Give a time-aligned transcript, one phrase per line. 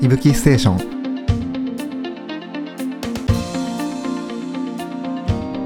[0.00, 0.78] いぶきステーション。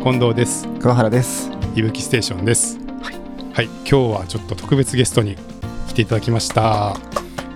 [0.03, 0.67] 近藤です。
[0.81, 1.51] 桑原です。
[1.74, 2.79] いぶきステーションです。
[3.53, 5.37] はい、今日はちょっと特別ゲストに
[5.88, 6.97] 来ていただきました。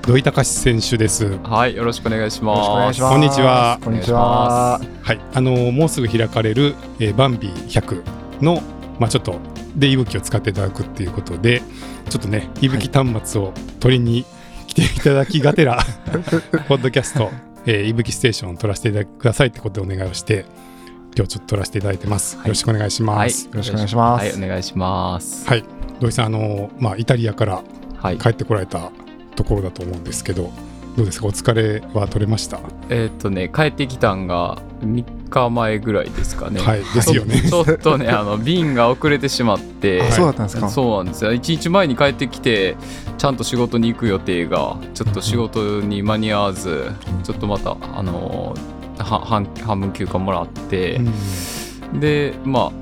[0.03, 1.39] 土井隆選手です。
[1.45, 3.01] はい、よろしくお願いします。
[3.01, 3.79] こんにちは。
[3.83, 4.81] こんにちは。
[5.03, 5.21] はい。
[5.35, 8.63] あのーもうすぐ開かれる、えーバンビ100の
[8.99, 9.41] まあちょっと
[9.75, 11.63] でいぶきを使っていただくっていうことで
[12.09, 14.27] ちょっとねいぶき端末を取りに来
[14.77, 15.83] ていただきがてら
[16.69, 17.31] ポッドキャスト、
[17.67, 20.45] えー、いぶきステーションを取らせていただくださいってことでお願いをして
[21.17, 23.47] 今日ちょっと取らせていただいてます、よろしくお願いします。
[23.47, 24.23] よろしくお願いします。
[24.39, 25.49] はい、お願いします。
[25.49, 25.65] はい、
[26.01, 27.63] 土井さんあのーまあイタリアから
[28.03, 28.19] はい。
[28.19, 28.91] 帰ってこられた
[29.35, 30.53] ところだと思うんですけど
[30.97, 31.27] どうですか？
[31.27, 36.61] お疲れは取れました、えーっとね、帰ってきたんが3日前ぐらいですかね。
[36.61, 37.43] はいですよね。
[37.43, 40.01] ちょっとね、あの便が遅れてしまって。
[40.01, 40.13] はい。
[40.13, 40.69] そうだったんですか？
[40.69, 41.33] そうなんですよ。
[41.33, 42.77] 1日前に帰ってきて
[43.19, 46.93] ちゃんと仕事に行く予定がちょっと仕事に間に合わず
[47.25, 48.55] ちょっとまたあの
[48.99, 51.01] 半半分休暇もらって、
[51.95, 52.73] でまあ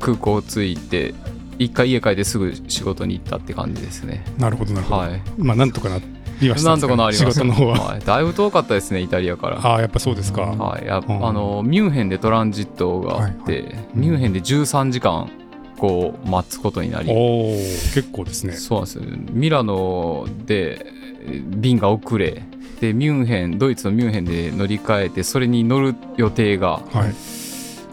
[0.00, 1.14] 空港着いて
[1.58, 4.24] 一回家帰ってすぐ仕事に行ったって感じですね。
[4.38, 5.22] なるほどなるほど、はい。
[5.38, 6.00] まあなんとかな
[6.40, 9.58] りましたなんとかなりました仕事の方は、はい、だいぶ遠かったですねイタリアから。
[9.58, 11.26] ああやっぱそうですか、はい、やうん。
[11.26, 15.30] あのミュンヘンでトランジットがあって、はいミュンヘンで13時間
[15.78, 18.52] こう待つことになり、おお結構ですね。
[18.54, 19.04] そうなんですよ。
[19.30, 20.86] ミラノで
[21.26, 22.42] え便が遅れ
[22.80, 27.14] でミュンヘンドイツのミュンヘンで乗り換えてそれに乗る予定がはい。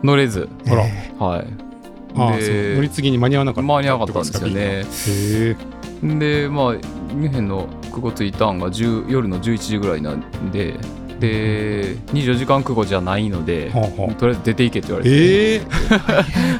[0.06, 0.86] 乗れず、あら。
[0.86, 4.62] えはい、で乗り継ぎに間に合わなかった間に合わなかったんですよね。
[4.62, 5.56] へ
[6.04, 10.78] えでまあミュンヘンの空港着いたんが10夜の11時ぐらいなんで
[11.20, 15.68] で24時間空港じゃないので、はあはあとりあえず出ていけって言われて、えー、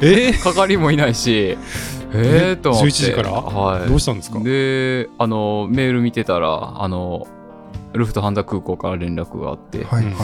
[0.00, 1.58] えー、係もいないし
[2.16, 2.56] え？
[2.56, 2.88] ーと思って。
[2.88, 3.32] 11時から？
[3.32, 3.88] はい。
[3.88, 4.38] どうしたんですか？
[4.40, 7.26] であのメール見てたらあの
[7.92, 10.14] ルフトハンザ空港から連絡があって、はいはい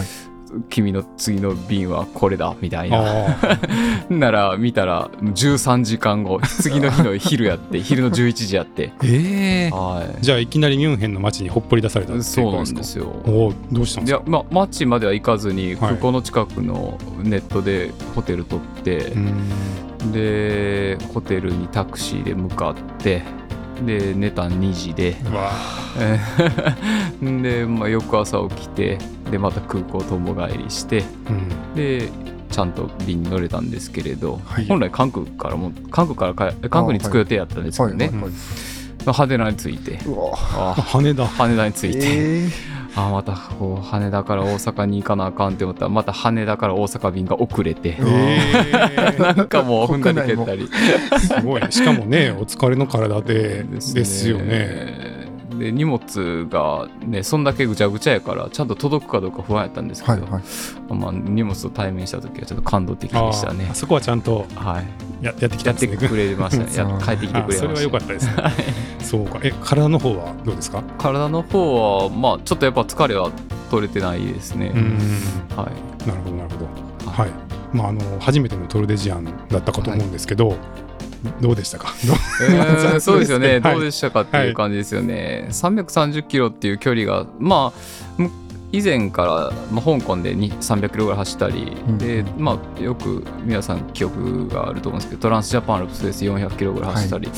[0.69, 2.99] 君の次の便はこれだみたいな。
[3.01, 3.37] あ
[4.11, 8.93] なら見たら13時間後次の日の昼やって 昼の11時やって。
[9.01, 13.07] ーえー、はじゃあいきなりミュンヘンの街にほっぽり出されたそうなんですよ。
[13.27, 14.23] おおどうしたんですか？
[14.25, 15.77] いやまあ街までは行かずにはい。
[15.77, 20.13] 空港の近くのネットでホテル取って、うーん。
[20.13, 23.23] でホテルにタクシーで向かって
[23.85, 25.17] で寝た2時で。
[27.43, 28.99] で、まあ、翌朝起きて
[29.31, 31.75] でまた空港友帰りしてうん。
[31.75, 32.09] で
[32.51, 34.67] ちゃんと便に乗れたんですけれど、はい。
[34.67, 38.11] 本来韓国からも韓国からか韓国に着く予定やったんですけどね、
[39.07, 39.99] 羽田に着いて。
[40.03, 41.27] 羽田。
[41.27, 42.49] 羽田に着いて、え
[42.97, 47.97] あまたこう羽田から大阪に行かなあかんって思ったらまた羽田から大阪便が遅れて。
[47.99, 49.21] えー。
[49.37, 50.69] なんかもう踏んだり蹴ったり。
[51.19, 51.61] すごい。
[51.61, 53.65] ねしかもねお疲れの体で。
[53.71, 55.10] ですよね
[55.61, 60.43] で荷物がねそんだけぐちゃぐちゃやからちゃんと届くかどうか不安やったんですけど、はいはい。
[60.95, 63.65] まあ、荷物と対面した時はちょっと感動的であしたね。
[63.65, 65.25] ーあそこはちゃんとはい。
[65.25, 66.09] ややってきたやってんですね。
[66.09, 66.71] くれましたね。
[66.91, 68.33] や帰ってきてくれましたあそれは良かったですね。
[69.01, 69.39] そうか。
[69.43, 70.83] え体の方はどうですか？
[70.99, 73.31] 体の方はまあちょっとやっぱ疲れは
[73.71, 74.99] 取れてないですね、うん。
[75.57, 75.71] は
[76.05, 76.09] い。
[76.09, 76.57] なるほどなるほ
[77.05, 77.11] ど。
[77.11, 77.31] はい。
[77.73, 80.57] まああの初めてのトルデジアンだったかと思うんですけど、
[81.41, 81.95] どうでしたか？
[82.43, 83.75] えー そうですよね、はい。
[83.75, 87.81] どうでしたかっていう感じですよね、330キロっていう距離がまあ
[88.17, 88.31] む
[88.73, 91.99] 以前から、まあ、香港でに300キロぐらい走ったり、うん。
[91.99, 97.29] でまあよく皆さん記憶があると思うんですけどトランスジャパンアルプスです400キロぐらい走ったり、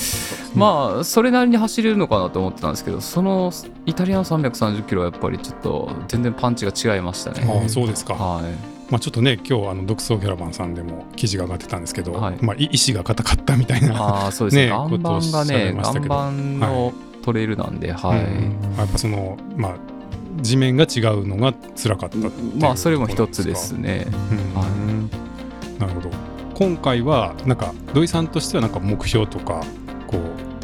[0.55, 3.51] まあそれなりに走れるのかなと思ってたんですけどその
[3.87, 7.47] イタリアの330キロはやっぱりちょっと全然パンチが違いましたね。
[7.49, 12.37] ああそうですか、はいまあ、ちょっとね今日あの独創キャラバンさんでも記事が上がってたんですけど、はい。
[12.43, 14.63] まあ、い意志が硬かったみたいなああそうですね。
[14.65, 16.15] ね岩盤がことをおっしゃねいましたけど。
[16.15, 16.93] 岩盤の
[17.23, 18.77] トレイルなんで、はい、うん。
[18.77, 19.77] やっぱそのまあ
[20.43, 22.21] 地面が違うのが辛かったっ
[22.61, 24.07] まあそれも一つですね。
[24.09, 24.55] うん。
[24.55, 24.67] は
[25.79, 26.11] なるほど。
[26.55, 29.65] 今回はなんか土井さんとしてはなんか目標とか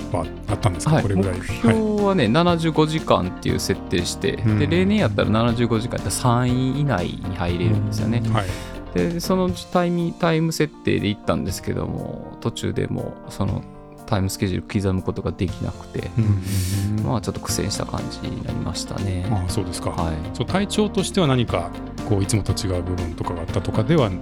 [0.08, 1.41] こうはあったんですか、はい、目これぐらい。
[1.42, 4.59] 標はね、75時間っていう設定して、うん。
[4.59, 8.22] で例年やったら75時間って3位以内に入れるんですよね。
[8.33, 8.47] はい、
[8.94, 13.62] でそのタイミタイム設定で行ったんですけども途中でもうその
[14.06, 17.04] タイムスケジュール刻むことができなくて、うん。
[17.04, 19.27] まあちょっと苦戦した感じになりましたね。
[19.30, 20.15] ああそうですか、はい。
[20.33, 21.71] そう体調としては何か
[22.09, 24.16] こういつもと違う部分とかがあったとかではな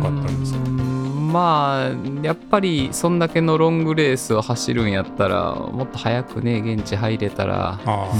[0.00, 0.97] かったんですか？
[1.28, 8.12] まあやっぱりそんだけのロングレースを走るんやったらもっと早くね現地入れたらあ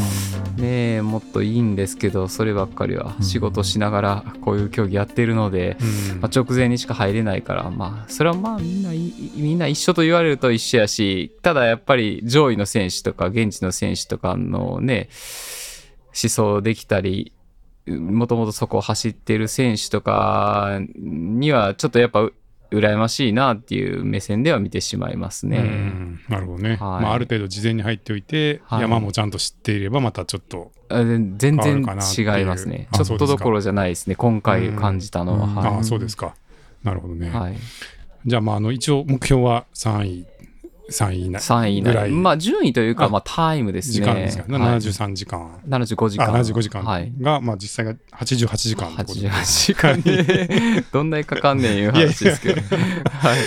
[0.56, 6.20] ねえもっといいんですけどそればっかりは仕事しながらこういう競技やってるので、あ、うん。
[6.20, 15.08] まあ、直前にしか入れないからまあそれはまあみんないみんな一緒と言われると一緒やしただやっぱり上位の選手とか現地の選手とかのね
[16.20, 17.32] 思想できたり、
[17.86, 22.28] もともとそこを走ってる選手とかには、ちょっとやっぱ、
[22.70, 25.58] 羨ましいなっていう目線では見てしまいますね。
[25.58, 32.88] うんなるほどね、はいまあ、ある程度事前に入っておいて、はい山もちゃんと知っていればまたちょっと、あ全然違いますね。
[32.90, 34.14] あちょっとどころじゃないですね。
[34.14, 35.46] 今回感じたのは。
[35.46, 36.34] うんはああそうですか
[36.82, 37.30] なるほどね、い。
[37.30, 37.56] はい、
[38.24, 40.26] じゃあまああの一応目標は3位
[40.90, 42.14] 3位以内3位以ぐらい内。
[42.14, 43.94] まあ、順位というか、あまあ、タイムですね。
[43.94, 46.34] 時間ですか、ねはい73時間75時間。
[46.34, 47.12] あ75時間はい。
[47.20, 52.60] が、まあ実際が88時間ってことで88時間に どんなにかかんねんいう話ですけど。
[52.60, 53.38] はい。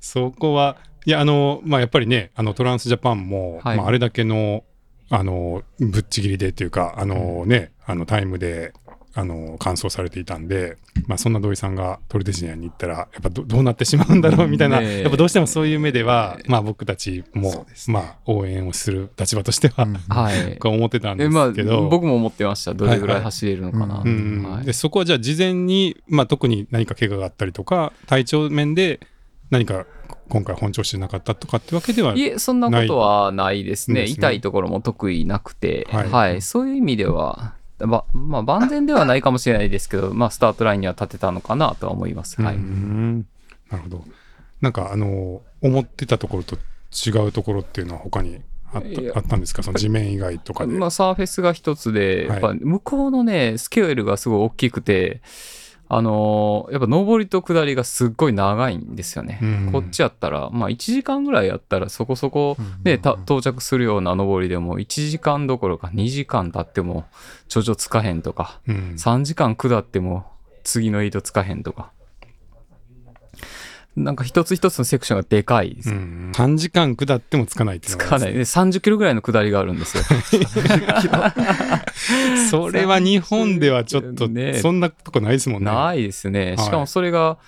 [0.00, 4.64] そこはいやあのまあやっぱりねあのトランスジャパンも、はいまあ、あれだけの
[5.08, 8.72] あのぶっちぎりでっていうかあのね、あのタイムで
[9.18, 10.76] あの完走されていたんで、
[11.06, 15.00] まあ、そんな土井さんがトルデジニアに行ったらやっぱどどうなってしまうんだろうみたいな、ねえ。
[15.02, 19.94] やっぱどうしてもそういう目では、まあ、僕たちも、ですまあ、応援をする立場としては、うん。
[19.94, 20.58] はい。
[20.62, 22.74] 思ってたんですけど、僕も思ってました。
[22.74, 24.62] どれぐらい走れるのかな。
[24.62, 29.00] でそこはじゃあ事前に、まあ、特に何か怪我があったりとか体調面で
[29.50, 29.86] 何か
[30.28, 33.94] 今回本調子じゃなかったとかってわけではいえ、そんなことはないですね。
[33.94, 34.28] ないですね。
[34.28, 42.40] 痛いところも得意なくて、ははいい、そういう意味では、ままあ、万全ではないかもしれないですけど、 まあ、スタートラインには立てたのかなとは思います。
[42.40, 42.56] はい。
[42.56, 43.26] うん
[43.70, 44.04] なるほど。
[44.60, 46.56] なんかあの思ってたところと
[47.06, 48.40] 違うところっていうのは他に
[48.72, 49.62] あったあったんですか？
[49.62, 50.72] その地面以外とかで。
[50.72, 55.20] まあ、サーフェスが一つで、はいやっぱ向こうのね、スケールがすごい大きくて、
[55.88, 59.38] あのーやっぱ上りと下りがすっごい長いんですよね。
[59.42, 67.04] うんこっちやったら、まあ1時間ぐらいやったらそこそこね、た到着するような上りでも1時間どころか2時間経っても
[67.48, 70.26] 頂上つかへんとか、うん3時間下っても
[70.64, 71.92] 次のエイドつかへんとか。
[73.96, 75.90] なんか一つ一つのセクションがでかいです。
[75.90, 78.34] うん3時間下ってもつかないつかない。
[78.34, 80.04] で30キロぐらいの下りがあるんですよ。
[82.50, 85.72] それは日本ではちょっとねそんなとこないですもんね。
[85.72, 86.48] ないですね。
[86.48, 87.38] はいしかもそれが、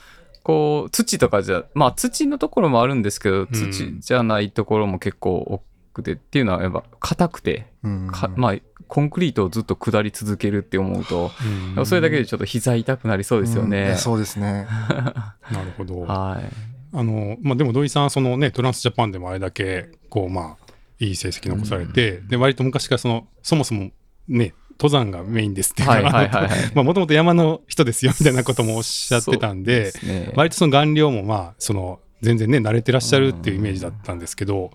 [0.43, 5.63] こう、土とかじゃ、まあ土のところもあるんですけど、土じゃないところも結構多
[5.99, 8.55] くて、っていうのはやっぱ硬くて、うんかまあ、
[8.87, 11.31] コンクリートをずっと下り続けるって思うと、
[11.77, 13.97] うんそれだけでちょっと膝痛くなりそうですようんね。
[13.97, 14.67] そうですね。
[15.53, 16.01] なるほど。
[16.01, 16.45] はい。
[16.93, 23.91] あのまあ、でも土井さんはそのねトランスジャパンでもあれだけこうまあいい成績残されて、で割と昔からそのそもそも
[24.27, 34.73] ね登山がメインですっていうかはいはいはいはい まあもともと山の人ですよみたいなこともおっしゃってたんでそうすね割とその顔料もまあその全然ね慣れてらっしゃるっていうイメージだったんですけど、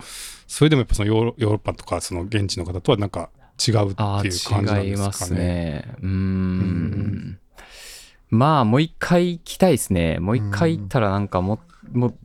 [0.53, 3.31] それでもやっぱそのヨーロッパとかその現地の方とはなんか
[3.67, 5.41] 違うってあいう感じなんあ、違いでますすかね。
[5.41, 5.95] ね。
[5.99, 7.39] うーん。
[8.29, 10.19] まあ、もう一回行きたいですね。
[10.19, 11.59] もう一回行ったらなんかも
[11.91, 12.15] う、もう、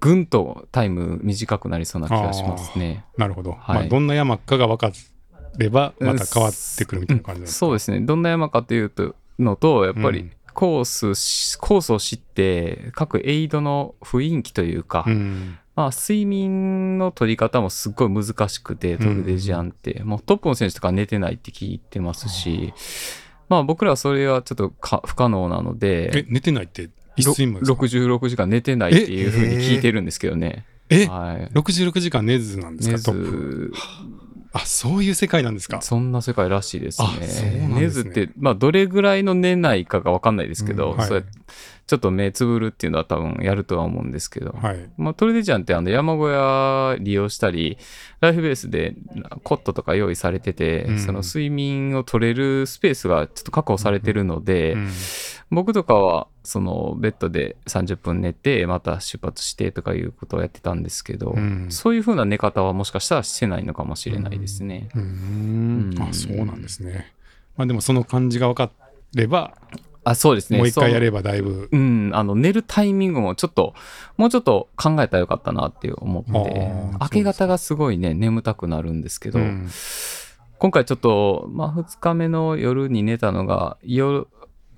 [0.00, 3.06] ぐんとタイム短くなりそうな気がしますね。
[3.16, 4.92] なるほど、はいまあ、どんな山かが分か
[5.56, 8.00] ればまた変わってくるみたいな感じなんですか、そうですね。
[8.00, 22.74] どんな山かというとのと、やっぱりうんコースし、コースを知って、各エイドの雰囲気というか、うんまあ、睡眠の取り方もすっごい難しくて、トルデジアンって、もうトップの選手とか寝てないって聞いてますし、
[23.48, 30.66] まあ僕らはそれはちょっとか不可能なのえで、寝てないって一睡もですか？66時間寝てないっていうふうに聞いてるんですけどね。
[30.88, 31.48] えはい。
[31.54, 33.72] 66時間寝ずなんです寝かトップ。
[33.74, 34.19] ず、
[34.52, 35.80] あそういう世界なんですか？
[35.80, 37.50] そんな世界らしいですあそうなんですね。
[37.50, 41.08] ね寝ずって、まあどれぐらいの寝ないかがわかんないですけど、うんはい。
[41.08, 41.24] それ
[41.86, 44.90] ちょっと目つぶるっていうのは多分やるとは思うんですけど、はい。
[44.96, 47.78] まあ、トルデジャンってあの山小屋利用したり、
[48.20, 48.94] ライフベースで
[49.42, 50.98] コットとか用意されてて、うん。
[51.00, 54.88] その睡眠を取れるスペースがちょっと確保されてるので、うん
[55.50, 61.66] 僕とかはそのベッドで30分寝て、また出発してとかいうことをやってたんですけど、うん。
[61.70, 64.88] そういう風な寝方はもしかしたらしてないのかもしれないですね。
[64.94, 65.90] うーん。
[65.96, 66.02] うん。
[66.02, 67.12] あそうなんですね。
[67.56, 68.70] まあでもその感じが分か
[69.14, 69.54] れば
[70.04, 70.58] あ、そうですね。
[70.58, 71.68] もう一回やるればだいぶ。
[71.70, 71.76] う。
[71.76, 73.74] ん、あの寝るタイミングもちょっと、
[74.16, 76.30] もうちょっと考えたらよかったなって思って。
[77.00, 79.68] 明け方がすごいね、眠たくなるんですけど、うん。
[80.58, 84.26] 今回ちょっと、まあ、2日目の夜に寝たのが夜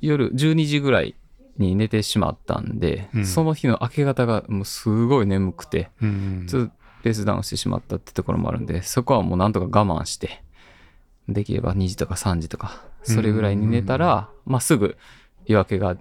[0.03, 1.15] 夜12時ぐらい
[1.57, 3.27] に寝てしまったんで、うん。
[3.27, 6.47] その日の明け方がもうすごい眠くてうん。
[6.49, 10.43] ちょっとペースダウンしてしまったってところもあるんでそこはもうなんとか我慢して
[11.29, 14.97] できれば2時とか3時とかそれぐらいに寝たら、まあ、すぐ
[15.47, 15.97] 夜明けが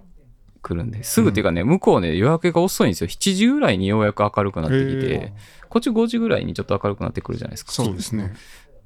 [0.62, 3.08] 来るんですぐっていうかね、向こうね夜明けが遅いんですよ。
[3.08, 5.32] 7時ぐらいにようやく明るくなってきへて
[5.68, 8.32] こっち5時ぐらいにちょっと明るくなってくるじゃないですかそうですね。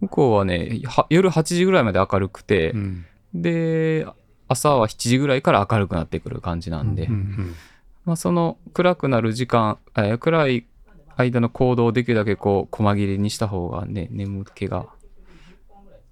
[0.00, 3.06] 向こうはねは夜8時ぐらいまで明るくて、うん。
[3.34, 4.06] で
[4.48, 7.54] 朝は7時ぐらいから明るくなってくる感じなんで、うんうん
[8.04, 10.66] まあ、その暗くなる時間、えー暗い
[11.16, 14.86] 間の行動をできるだけこう細切れにした方がね眠気が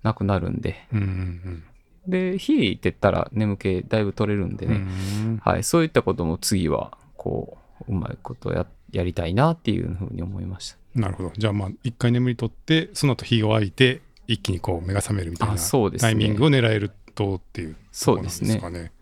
[0.03, 0.87] なくなるんで。
[0.93, 1.65] うんうん
[2.07, 5.37] で、火入ったら眠気だいぶ取れるんでうん。
[5.37, 5.41] ね。
[5.43, 5.65] はい。
[5.65, 7.57] そういったことも次は、こ
[7.89, 10.77] う、うまいことややりたいなっていうふうに思いました。
[10.77, 11.33] うんなるほど。
[11.37, 15.57] じゃあまあ一回眠り取ってその後日を空いて一気にこう目が覚めるみたいな
[15.99, 18.93] タイミングを狙えるとっていうそうですねなんですかね。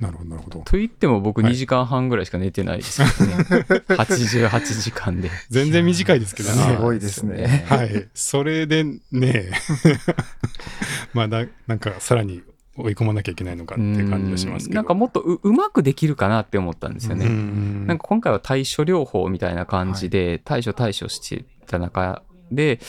[0.00, 0.60] なるほどなるほど。
[0.60, 3.44] と言っても僕はい2時間半ぐらいしか寝てないですけどね。
[3.88, 5.30] 88時間で。
[5.50, 6.56] 全然短いですけどね。
[6.56, 8.08] すごいですねはい。
[8.14, 9.50] それでね、
[11.12, 12.42] まあだ、なんかさらに
[12.76, 14.70] 追い込まなきゃいけないのかっていう感じがしますけど。
[14.70, 17.26] うんなんかもっとううまくできるかなって思ったんですよね。
[17.26, 22.80] うんなんか今回は対処療法みたいな感じで、対処対処してた中で、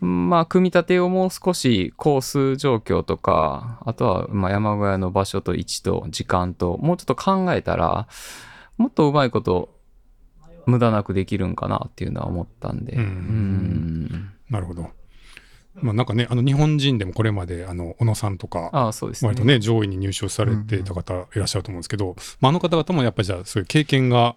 [0.00, 8.08] まあ、組み立てをもう少しコース状況とか、あとはまあ山小屋の場所と位置と時間と、もうちょっと考えたら、
[8.76, 9.74] もっとうまいこと、
[10.66, 12.94] 無駄なくできるんかなっていうのは思ったんで。
[12.94, 14.90] うんうんなるほど。
[15.74, 19.28] まあなんかね、あの日本人でもこれまであの小野さんとか、ああ、そうですね。
[19.28, 24.36] 割とね、上位に入賞されてた方いらっしゃると思うんですけど、まあ、あの方々もやっぱりじゃあそういう経験が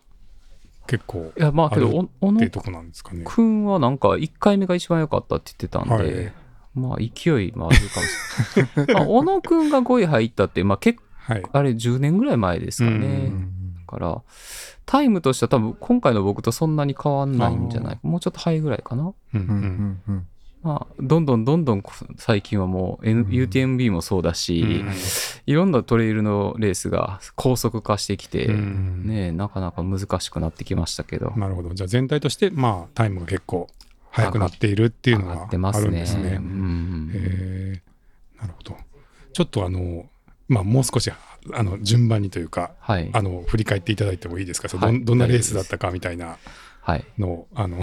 [0.89, 3.23] 結構いや、まあけど、小野っていうとこなんですかね。
[3.23, 6.33] くんはなんか1回目が一番良かったって言ってたんで、はい
[6.75, 8.95] まあ勢いもあるかもしれない。
[8.95, 11.43] まあ、小野くんが5位入ったって、まあ結構、はい。
[11.51, 12.97] あれ10年ぐらい前ですかね。
[12.97, 13.55] うん
[13.87, 14.21] だから、
[14.85, 19.03] タイムとしては多分今回の僕とそんなに変わんないんじゃないもうちょっとハイぐらいかな。
[19.03, 20.27] うんううんんうん
[20.61, 21.83] まあ、どんどんどんどん
[22.17, 24.83] 最近はもう、N うん UTMB もそうだし、
[25.45, 31.31] いろんなトレイルのレースが高速化してきて、うんねえなかなか難しくなってきましたけど。
[31.37, 31.73] なるほど。
[31.73, 33.67] じゃあ全体として、まあ、タイムが結構
[34.11, 35.81] 速くなっているっていうの上ががってますね。
[35.81, 36.23] あるんですね。
[36.23, 38.77] うんへーなるほど。
[39.31, 40.09] ちょっとあの、
[40.49, 41.09] まあ、もう少し
[41.53, 43.09] あの順番にというか、はい。
[43.13, 46.37] あの振り返っていただいてもいいですか、はいんどんなレースだったかみたいな
[46.81, 47.05] はい。
[47.17, 47.77] のをあの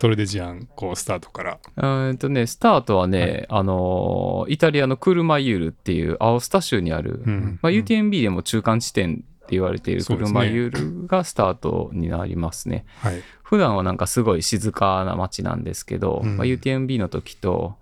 [0.00, 1.58] トルデジアンこうスタートから。
[1.76, 12.86] うーんとね、スタートはね、あのーイタリアのクルマユールっていうアオスタ州にある、うんまあ、UTMB でも中間地点って言われているクルマユールがスタートになりますね。
[13.00, 13.22] はい。
[13.42, 17.74] 普段はなんかすごい静かな街なんですけど、うんまあ、UTMB の時と、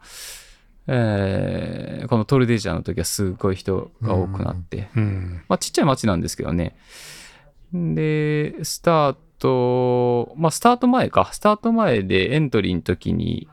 [0.89, 5.43] えーこのトルデジャーの時はすごい人が多くなって、うん。
[5.49, 6.77] まあ、ちっちゃい町なんですけどね。
[7.73, 11.31] で、スタート、まあ、スタート前か。
[11.33, 13.47] スタート前でエントリーの時に、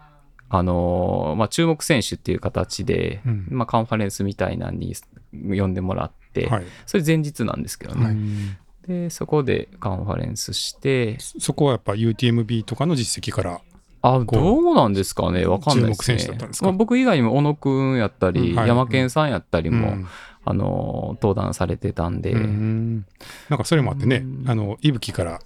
[0.50, 4.96] あのーまあ、注目選手っていう形で、うんまあ、カンファレンスみたいなのに
[5.34, 6.64] 呼んでもらって、はい。
[6.86, 8.06] それ前日なんですけどね。
[8.08, 13.60] うんで、そこでカンファレンスして、そこはやっぱ UTMB とかの実績から。
[14.04, 15.48] あ、どうなんですかね？
[15.48, 16.72] わかんないですね。
[16.74, 20.08] 僕以外にも小野くんやったり、うんはい山健さんやったりも、うん
[20.46, 23.06] あのー登壇されてたんで、うん
[23.50, 25.40] なんかそれもあってね、うんあの、いぶきから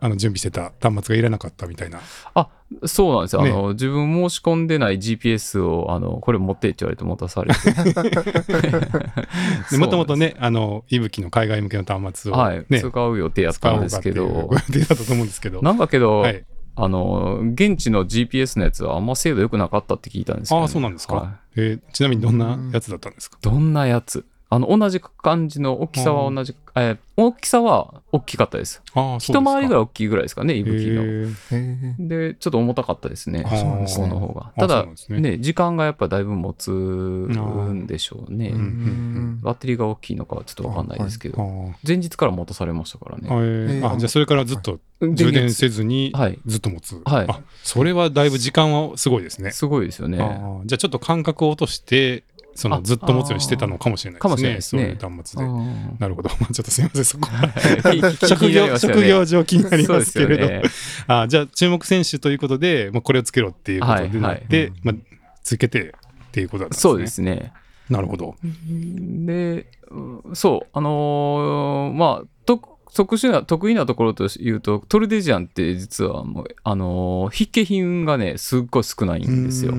[0.00, 2.00] あの準備してた端末がいらなかったみたいな。
[2.34, 2.48] あ、
[2.86, 3.42] そうなんですよ。
[3.42, 7.60] ねあの、自分申し込んでない GPS を、あの、これ持ってって言われて持たされて。
[9.70, 15.60] でもともとね、あの、いぶきの海外向けの端末をはい、ね、使う予定やったんですけど予定だったと思うんですけど。
[15.62, 16.44] なんだけど、はい。
[16.76, 21.14] あの、現地の GPS のやつはあんま精度良くなかったって聞いたんですけど、ああ、そうなんですか。
[21.16, 23.36] はいえーちなみにどんなやつだったんですか？
[23.42, 24.24] どんなやつ？
[24.52, 28.80] あの、同じ感じの大きさは同じ、えー大きさは大きかったです。
[28.94, 29.40] ああ、そうですか。
[29.40, 32.08] 一回りぐらい大きいぐらいですかね、いぶきの。
[32.08, 33.44] で、ちょっと重たかったですね。
[33.46, 34.52] あそうなんですね向こうの方が。
[34.56, 38.48] あただねね、時間がやっぱだいぶ持つんでしょうね。
[38.48, 43.82] うんうんバッテリーが大きいのかはちょっとわかんないですけど、あー前日から持たされましたからね。
[43.86, 47.00] あじゃあそれからずっと充電電せずにはいずっと持つ。
[47.04, 49.50] はいあそれはだいぶ時間はすごいですね。
[49.50, 50.18] すごいですよね。
[50.64, 52.24] じゃあちょっと間隔を落として、
[52.60, 54.60] そのあずっと持つようにしてたのかもしれないですね。
[54.60, 55.48] すねそういう端末で。
[55.48, 56.28] うんなるほど。
[56.40, 57.48] ま あちょっとすみません、そこは。
[58.12, 60.46] 職職業、職業上気になりますけれど。
[60.46, 60.62] ね、
[61.06, 64.94] あじゃあ注目選手ということで、まあ、これをつけろっていうことでなって、はいまあ、
[65.42, 66.90] つけてっていうことだったんですね。
[66.90, 67.06] そうで。
[67.06, 67.52] すね。
[67.88, 68.36] なるほど。
[68.42, 72.60] で、うんそう、あのーまあ、と
[72.94, 79.72] 特殊な、得意なところというと、トルデジアンって実はもう、あのー筆記品がね、すっごい少ないんですよ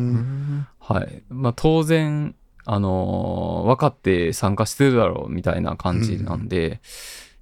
[0.79, 1.23] はい。
[1.29, 6.81] まあ、当然、あのー分かって参加してるだろうみたいな感じなんで、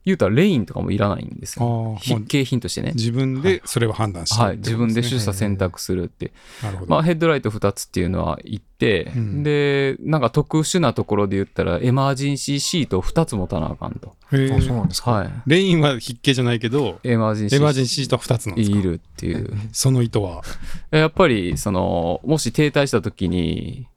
[0.05, 1.97] 言うたらレインとかもいらないんですあよ。
[1.99, 2.93] ー筆形品としてね。
[2.95, 6.31] 自分でそれを判断してはい、自分で取捨選択するって。
[6.63, 6.89] なるほど。
[6.89, 14.15] まあ、ヘッドライト2つっていうのは言って、うんで、なんか特殊なところで言ったら、エマージェンシーシートを2つ持たなあかんと。
[14.31, 15.11] へーあそうなんですか。
[15.11, 15.29] はい。
[15.45, 19.53] レインは筆形じゃないけど、エマージェンシーシーとは2つなんですかいるっていう。
[19.73, 20.41] その意図は。
[20.91, 23.88] やっぱり、その、もし停滞した時に、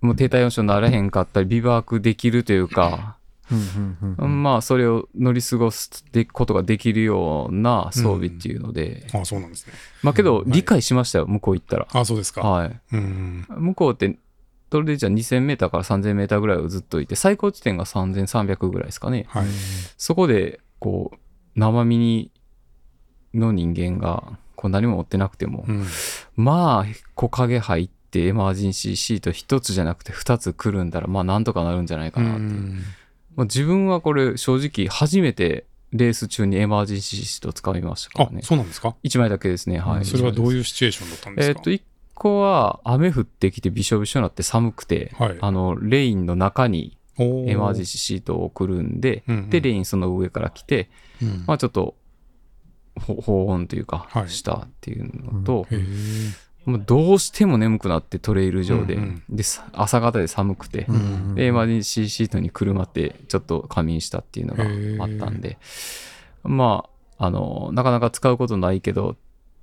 [0.00, 3.16] もう低体温症にならへんかったり、ビバークできるというか、
[3.50, 9.72] うんうんうんまあそれを乗り過ごすことができるような装備っていうので、あそうなんですね。
[10.02, 11.88] まあけどはい理解しましたよ、向こう行ったら。
[11.92, 12.42] あそうですか。
[12.42, 12.80] はい。
[12.92, 13.46] うん。
[13.48, 14.18] 向こうって、
[14.70, 19.26] トルデジャー2000メーターから3000メーターぐらいをずっといて、最高地点が3300ぐらいですかね。
[19.28, 19.46] はい。
[19.96, 21.18] そこで、こう、
[21.56, 22.30] 生身に
[23.34, 25.86] の人間が、こう何も持ってなくても、うん。
[26.36, 32.50] まあ、木陰入ってエマージェンシーシート一つじゃなくて二つくるんだら、まあなんとかなるんじゃないかなっていう。
[33.36, 38.42] まあ、自分はこれ正直初めてレース中にエマージェンシーシートを使いましたかあらね。
[38.42, 38.96] そうなんですか？
[39.04, 39.78] 一枚だけですね。
[39.78, 40.04] はい。
[40.04, 41.58] それはどうういうシチュエーションだったんですか？
[41.58, 41.82] えっと、一
[42.14, 45.38] 個は雨降ってきてびしょびしょになって寒くて、はい。
[45.40, 50.90] あの、レインの中におエマージェンシーシートを送るんで、うんうんで、レインその上から来て、
[51.22, 51.94] うんまあちょっと、
[53.00, 55.80] ほ保温というかは、いしたっていうのと、へえ
[56.66, 64.64] もうどうしても眠くなってトレイル上で、うんうんで、さ朝方で寒くて、うんでエマージェンシーシートにくるまってちょっと仮眠したっていうのが
[65.04, 65.58] あったんで、
[66.42, 66.84] ま
[67.18, 69.16] あ、あの、なかなか使うことないけど、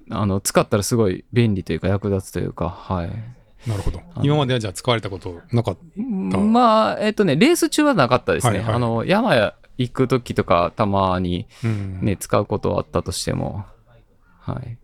[0.09, 3.09] あの、使ったらすごい便利というか役立つというか、はい。
[3.67, 4.01] なるほど。
[4.21, 5.77] 今まではじゃあ使われたことなかっ
[6.31, 6.37] た？
[6.37, 8.59] まあ、えっとね、レース中はなかったですね。
[8.59, 13.65] はいはいあの、山や行く時とかたまにうんね、使うことはあったとしても、
[14.39, 14.77] はい。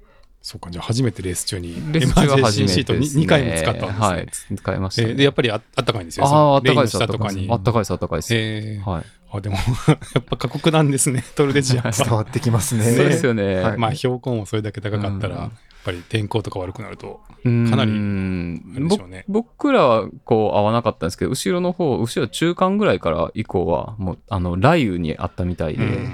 [0.44, 3.24] そうか、じゃあ初めてレース中にレース中は初めシートてです、ね。
[3.24, 3.98] 2回も使ったんですね。
[4.06, 5.10] はい、使いました、ね。
[5.10, 6.26] えーで、やっぱりああったかいんですよ。
[6.26, 7.48] ああ、あったかいです、あったかいです。
[7.50, 7.56] あ。
[7.56, 8.36] ったかいです、あったかいです。
[8.36, 9.06] えーはい。
[9.32, 9.56] あでも
[9.88, 12.84] やっぱ過酷なんですね トルデジア伝わってきますね。
[12.92, 13.56] そうですよね。
[13.56, 15.42] はいまあ標高もそれだけ高かったら、うん
[15.86, 26.14] やっぱり天候とか悪くなるとかなりりあれでしょうね僕らはこう合わなかったんですけど、後ろの方、後ろ中間ぐらいから以降は、もう、あの、雷雨にあったみたいで、うん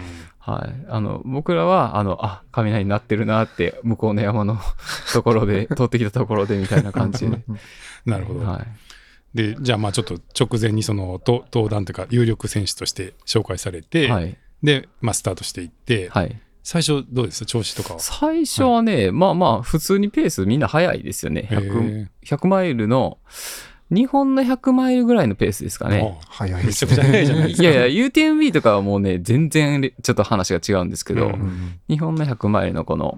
[0.50, 0.86] はい。
[0.88, 4.58] あの、僕らは、あの、あ、雷になってるなって、向こうの山の
[5.14, 7.40] ところで、 通ってきたところでみたいな感じで。
[8.06, 8.68] なるほど、はい。
[9.34, 14.36] でじゃあまあちょっと直前にそのと登壇というか有力選手として紹介されて、はい。
[14.64, 16.40] で、まあ、スタートしていって、はい。
[16.64, 17.46] 最初どうです？
[17.46, 21.48] 調子とかは最初はね、まあまあ、普通にペースみんな速いですよね。
[21.50, 23.18] へ 100, ー100マイルの、
[23.92, 26.20] 日本の100マイルぐらいのペースですかね。
[26.22, 27.64] あ早いですめちゃくちゃ速いじゃないですか。
[27.64, 33.18] いやいや、UTMB とかはもうね、全然れちょっと話が違うんですけど、うんうん日本の100マイルのこの、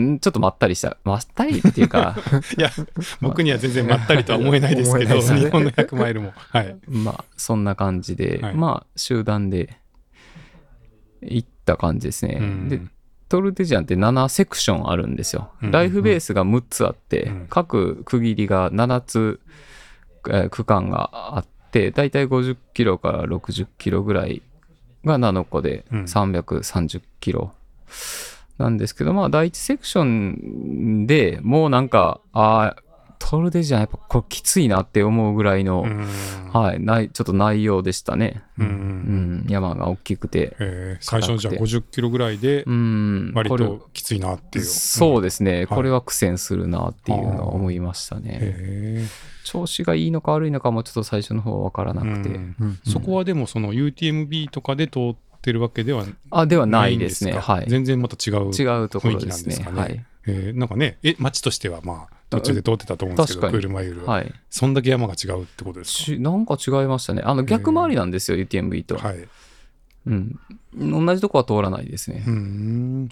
[0.00, 2.16] んちょっとまったりした、まったりっていうか、
[2.56, 2.70] いや
[3.20, 6.32] 僕には全然まったりとは思えないですけど日本の100マイルも。
[6.36, 6.76] はい。
[6.86, 8.54] まあ、そんな感じで、はい。
[8.54, 9.78] まあ、集団で
[11.22, 12.38] 行った感じですね。
[12.40, 12.68] うん。
[12.68, 12.80] で、
[13.28, 15.50] トルテジアンって7セクションあるんですよ。
[15.62, 15.70] うん。
[15.70, 17.46] ライフベースが6つあって、うん。
[17.50, 19.40] 各区切りが7つ、
[20.28, 24.42] えー区間があって、だいたい50キロから60キロぐらい
[25.04, 27.52] が7個でうん330キロ。
[28.58, 32.82] なんですけど、まあ、第一セクションでもうなんか、ああ、
[33.18, 36.06] トルデジャンやっぱこれきついなって思うぐらいの、うん。
[36.52, 38.42] はい、ない、ちょっと内容でしたね。
[38.58, 38.66] うん。
[38.66, 40.56] うん、山が大きくて。
[40.58, 44.64] えー最初のじゃあ硬く50キロぐらいでうん、割ときついなっていう。
[44.64, 48.38] そうですね、いこれは苦戦するなっていうのは思いましたね。
[48.40, 49.06] へ
[49.44, 52.28] 調子がいいのか悪いのかもちょっと最初の方は分からなーく
[52.84, 52.90] て。
[52.90, 57.40] そこはでもその UTMB とかで通ってるわけではあ、ではなないですすか？
[57.40, 57.66] はい。
[57.68, 59.54] 全然また違う違うところですね。
[59.56, 59.80] 雰囲気なんですかね？
[59.80, 60.04] はい。
[60.26, 60.58] えー。
[60.58, 64.32] なんかねえ街としてはまあ途中で通ってたと思うんですけど確かにプールマイルははい。
[64.50, 67.22] そんだけ山が違うってことですちなんか違いましたね。
[67.24, 68.96] あの逆回りなんですよ、UTMB と。
[68.96, 69.28] かはい
[70.06, 70.38] うん。
[70.74, 72.30] 同じとこは通らないですねう。
[72.30, 73.08] ん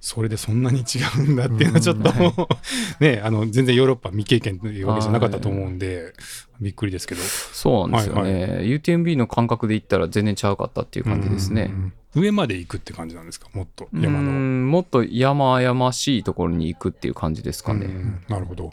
[0.00, 2.34] それでそんなに違うんだっていうのはちょっともう
[3.04, 6.14] ねあの全然ヨーロッパ未経験というわけじゃなかったと思うんで
[6.60, 7.20] びっくりですけど。
[7.22, 8.60] そうなんですよね。
[8.62, 11.70] UTMB の感覚で言ったら全然ちゃうかったっていう感じですね。
[12.14, 13.48] 上まで行くって感じなんですか？
[13.54, 14.30] もっとう山の。
[14.32, 17.86] んもっと山々しいところに行くっていう感じですかね。
[17.86, 18.20] うん。
[18.28, 18.72] なるほど。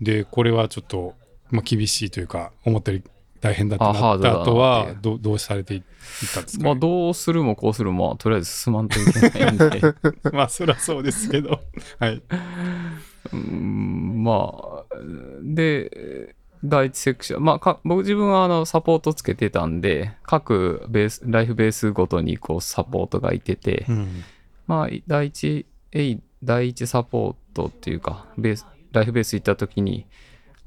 [0.00, 1.14] でこれはちょっと、
[1.50, 3.04] まあ、厳しいというか思ったより
[3.46, 5.82] 大変だってはどどうされていっ
[6.34, 9.80] たんですか、まあね、どうするもこうするも、まあとりあえず進まんといけないんで、
[10.32, 11.60] まあそりゃそうですけど。
[11.98, 12.22] はい。
[13.32, 14.84] うんまあ、
[15.42, 24.24] で、第一セクション、まあか、僕自分はあのサポートつけてたんで、各ベース、ライフベースごとにこうサポートがいてて、うん。
[24.66, 30.06] まあ、第一、え第一サポートっていうか、ベース、ライフベース行った時に、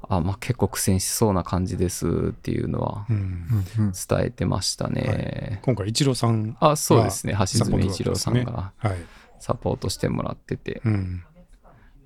[0.08, 3.16] あ、まあ結構苦戦しそうな感じですっていうのはうん。
[3.16, 5.60] うんうん伝えてましたね。
[5.62, 7.36] 今回イチローさんあ、そうですね。
[7.38, 8.96] 橋爪一郎さんがはい、
[9.38, 10.80] サポートしてもらってて。
[10.84, 11.24] うん。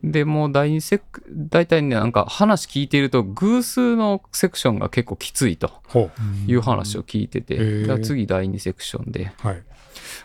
[0.03, 6.11] で、もう第2セク、大体ね、なんか話聞いてると、偶数のセクションが結構きついとほ
[6.47, 9.63] いう話を聞いてて、へーだから次第2セクションで、うはい。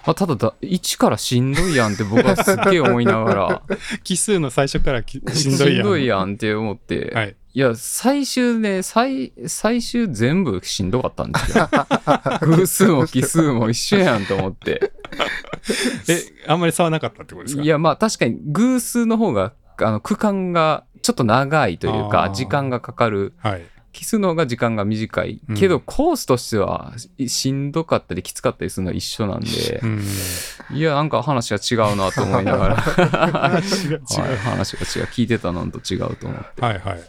[0.03, 3.62] あただだ、1からしんどいやんって僕はすっげえ思いながら、
[4.03, 6.19] 奇数の最初からきしんどいやん。
[6.19, 11.68] やんって思って、はいいや、最終ね、最、最終全部しんどかったんですよ。
[12.42, 14.92] 偶数も奇数も一緒やんと思って。
[16.08, 17.64] え、あんまり差はなかったってことですか？
[17.64, 23.34] いや、まあ確かに偶数の方が、あの、区間がちょっと長いというあか、ー時間がかかる。
[23.40, 23.66] はい。
[23.92, 25.42] 奇数の方が時間が短い。
[25.50, 26.94] うんけど、コースとしては
[27.28, 30.04] しんどかったりきつかったりするのは一緒なんでう、ん。
[30.72, 34.00] いや、なんか話が違うなと思いながら、は違う違う。
[34.36, 35.08] い、話が違う。
[35.08, 36.62] 聞いてたのと違うと思って。
[36.62, 37.02] はいはい。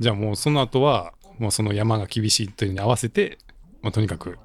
[0.00, 3.38] じゃあもうその後は、もうその山が厳しいというのに合わせて、
[3.82, 4.38] まあ、とにかく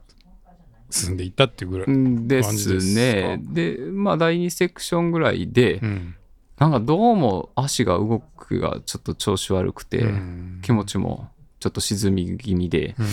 [0.90, 1.88] 進んでいったっていうぐらい。
[1.88, 3.40] うんで感じですすね。
[3.42, 6.16] で、まあ、第2セクションぐらいで、うん。
[6.58, 13.06] なんかどうも足が動くがちょっと調子悪くて、うん気持ちもちょっと沈み気味で、うん。
[13.06, 13.10] い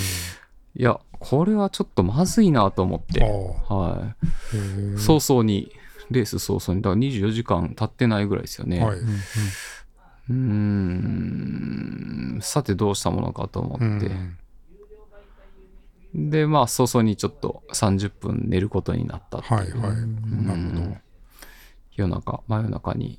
[0.82, 3.22] や、これはちょっとまずいなと思って、
[3.70, 4.26] あはい。
[4.94, 5.70] え早々に、
[6.10, 8.80] レース早々に、だから24時間経ってないぐらいですよね。
[8.84, 8.98] はい。
[10.30, 14.36] うーん、さてどうしたものかと思って、うん
[16.14, 19.76] で、まあ、早々にちょっと30分寝ることになったっていうはいはい。
[20.44, 20.96] なるほど。
[21.96, 23.18] 夜中、真夜中に。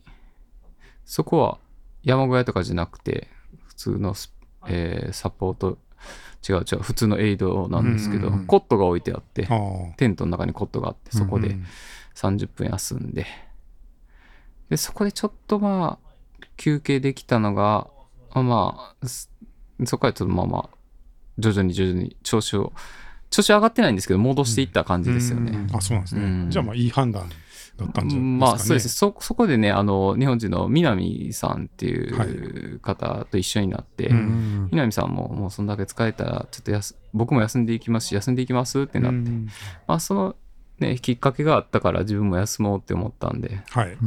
[1.06, 1.58] そこは
[2.04, 3.28] 山小屋とかじゃなくて、
[3.66, 4.34] 普通のス、
[4.68, 5.78] えーサポート、
[6.48, 9.48] 違う違う、普通のエイドなんですけど、うんうんうんコットが置いてあって。
[9.98, 11.66] テントの中にコットがあって、そこでうん
[12.16, 13.26] 30分休んで、
[14.70, 16.13] で、そこでちょっとまあ、
[16.58, 17.88] 休憩できたのが、
[18.34, 19.08] まあ
[19.86, 20.78] そこからちょっとまあまあ、
[21.38, 22.74] 徐々に徐々に調子を、
[23.30, 25.52] 調子上がってないんですけど、戻していった感じですよね。
[25.70, 25.76] うん。
[25.76, 26.46] あ、そうなんですうん。
[26.46, 26.52] ね。
[26.52, 27.28] じゃあまあいい判断
[27.78, 28.38] だったんじゃないですかね。
[28.38, 28.88] まあそうです。
[28.88, 34.70] ねそそこでねあの日本人の南さんっていはう方と一緒になって、うん。
[34.72, 39.48] 南さんももうそんだけ疲れたらちょっとやす僕も休んでいきますし休んでいきますってなって、うん。
[39.88, 40.36] まあその
[40.84, 43.60] ねきっかけがあったから自分も休もうって思ったんで。
[43.72, 43.92] はい。
[43.92, 43.98] うん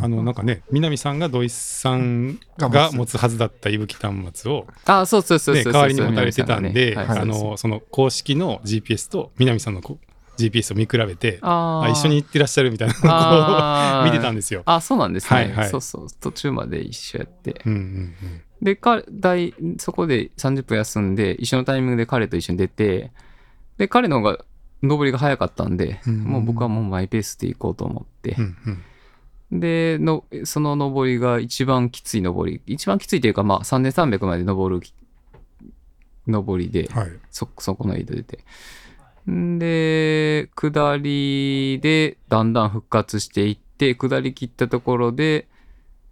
[0.00, 9.98] あの、なんかね、南さんが土井さんが持つはずだった伊吹端末を、あそうそうそう代わりに持たれてたんで、あの、その公式の GPS と南さんのこ
[10.38, 14.62] GPS を見比べて、ああ一緒に行ってらっしゃるみたいなのを 見てたんですよ。
[14.64, 15.68] あそうなんですね、はいはい。
[15.68, 16.06] そうそう。
[16.20, 17.60] 途中まで一緒やって。
[17.66, 18.14] うんうん
[18.62, 23.10] で彼大そこで30分休んで一緒のタイミングで彼と一緒に出て
[23.76, 24.38] で彼の方が
[24.82, 26.24] 上りが早かったんで、うん。
[26.24, 28.36] もう僕はもうマイペースで行こうと思って。
[28.38, 28.44] うん。
[28.44, 28.56] う、ん。
[28.66, 28.82] うん
[29.54, 34.86] でのその上りが一番きつい上り一番きついというかまあ3300まで登る
[36.26, 37.10] 上りで、はい。
[37.30, 38.38] そそこのエイド出て。
[39.30, 45.46] んで下りでだんだん復活していって下り切ったところで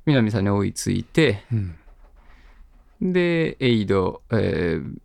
[0.04, 1.76] 南さんに追いついてうん。
[3.00, 4.98] で、エイド、えー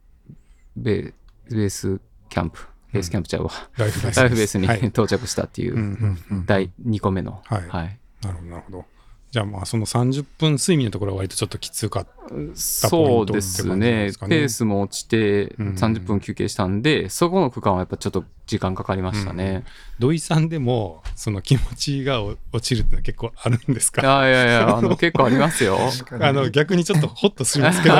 [0.75, 1.13] ベ
[1.49, 4.57] ベースキャンプ、ベースキャンプちゃうわ、ライフベース。
[4.57, 4.79] に、はい。
[4.87, 8.85] 到着したっていう、第2個目の、はいはいなるほど、なるほど。
[9.35, 12.11] じゃあまあその30分睡眠のところは割とちょっときつかった。
[12.55, 14.11] そうですポイントって感じなんでね。
[14.13, 15.67] すかねペースも落ちてうん。
[15.73, 19.65] 30分休憩したんで、そこの区間はやっぱちょっと時間かかりましたね。
[19.99, 24.21] 土井さんでもその気持ちが落ちるってのは結構あるんですか？
[24.21, 25.77] あいやいやあの 結構ありますよ。
[26.21, 27.95] あの逆にちょっとホッとするんですけど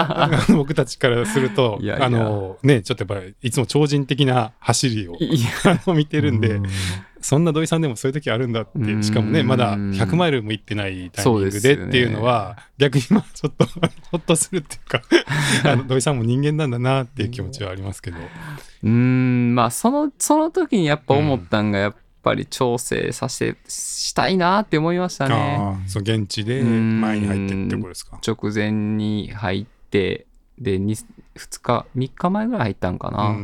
[0.56, 2.06] 僕たちからするといやいや。
[2.06, 5.14] あのねちょっとやっぱりいつも超人的な走りを
[5.94, 6.58] 見てるんで
[7.28, 13.66] そんな土井さんでもそういう時あるんだってうんしかもねまだ100マイルも行ってないタイミングそうでっていうのは逆にまあちょっと
[14.10, 15.02] ホッとするっていうか
[15.70, 18.16] あの土井さんも人間なんだなっていう気持ちはありますけど。
[18.16, 25.58] うーんまあそのその時にやっぱ思ったんがやっぱり調整させてしたいなって思いましたね。
[25.86, 28.18] そう現地でうん前に入ってってことですか？
[28.26, 30.24] 直前に入って
[30.58, 31.04] で 2,
[31.36, 33.36] 2日3日前ぐらい入ったんかな。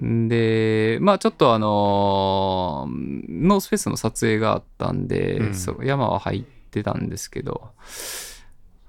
[0.00, 5.54] うんで、まあちょっとあのーノースフェイスの撮影があったんで、うん。
[5.54, 7.70] そう山は入ってたんですけど、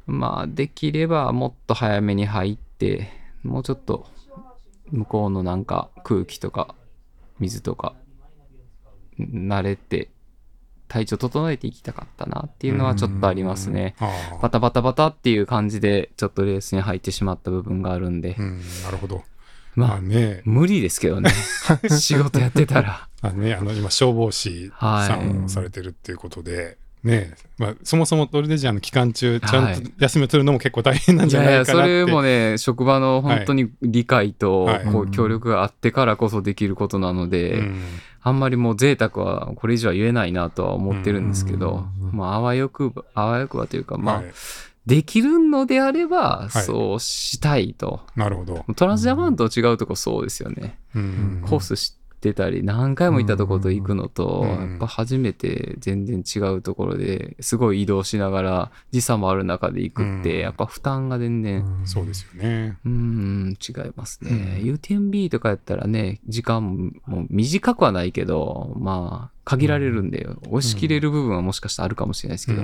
[0.07, 3.09] まあできればもっと早めに入って、
[3.43, 4.07] もうちょっと
[4.89, 6.75] 向こうのなんか空気とか
[7.39, 7.95] 水とか
[9.19, 10.09] 慣れて
[10.87, 13.95] 体調整えていきたかったなっていうのはちょっとありますね。
[14.41, 18.35] バタバタバタっていう感じでちょっとレースに入ってしまった部分があるんで。
[18.37, 19.23] う、ん、なるほど。
[19.75, 21.31] まあまあね、無理ですけどね。
[21.89, 23.07] 仕事やってたら。
[23.21, 31.89] あね、あの今消防士さんをされてるっていうことで、ね、まあそもそもトルデジアの期間中ちゃんと休みを取るのも結構大変なんじゃいやや、ないいかなって。
[32.01, 34.85] それもね、職場の本当に理解と、はい。
[34.85, 37.81] こう協力があってからこそできることなので、うん。
[38.23, 44.25] あんまりもう贅沢はこれ以上は言えないなとは思ってるんですけど、まあ、あわよくば、あわよくばというか、まあ、はい
[44.85, 46.63] できるのであれば、はい。
[46.63, 48.01] そうしたいと。
[48.15, 48.65] なるほど。
[48.75, 50.79] トランスジャパンと違うとこそうですよね。
[50.95, 51.43] うん。
[51.47, 54.71] コースしってたり何回も行ったところと行くのと、うん。
[54.71, 60.39] やっぱ初めて全然違うところですごい移動しながら時差もある中で行くって、うん。
[60.39, 62.77] やっぱ負担が全然そうですよね。
[62.85, 64.73] うん違いますね、うん。
[64.75, 72.61] UTMB とかやったらね時間も短くはないけどまあ限られるんで押し切れる部分はもしかしたらあるかもしれないですけど、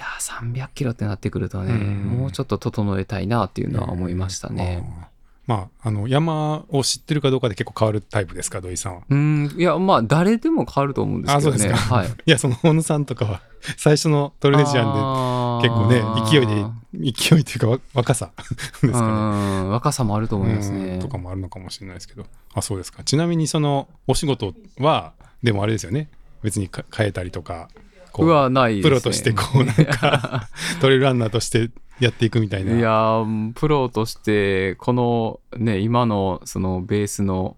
[0.00, 1.80] やー300キロってなってくるとね、うん
[2.18, 4.82] もうちょっと整えたいなっていうのは思いましたね。
[4.84, 5.10] あー
[5.46, 9.02] まあ、あの山を知ってるかどうかで結構変わるタイプですか土井さんは？
[9.10, 11.56] うん、いや、まあ、誰でも変わると思うんですけどね。
[11.56, 12.08] あそうですかはい。
[12.24, 13.40] いやその小野さんとかは
[13.76, 16.64] 最初のトルネジアンで結構ね勢いで
[17.12, 19.06] 勢いというかわ若さですうかね。
[19.08, 21.00] ん、若さもあると思いますねうん。
[21.00, 26.08] とかもあるのかもしれないですけどあそうですかちなみにそのお仕事はでもあれですよね
[26.42, 27.68] 別にか変えたりとか
[28.12, 28.82] こうわ、ないね。
[28.82, 30.48] プロとしてこうなんか
[30.80, 31.70] トレイルランナーとして
[32.00, 32.76] やっていくみたいな。
[32.76, 37.56] いやープロとしてこのね今のそのベースの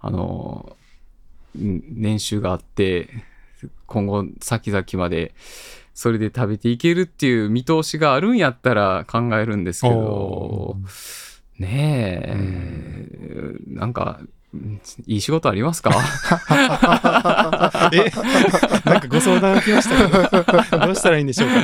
[0.00, 0.76] あの
[1.58, 3.08] ん年収があって
[3.86, 5.34] 今後先々まで
[5.94, 10.76] それで食べていけるっていう見通しがあるんやったら考えるんですけど
[11.58, 14.28] ねえ、なんかうん
[15.06, 15.90] いい仕事ありますか？
[17.92, 18.10] え？
[18.84, 20.08] なんかご相談来ました
[20.70, 21.56] けど どうしたらいいんでしょうか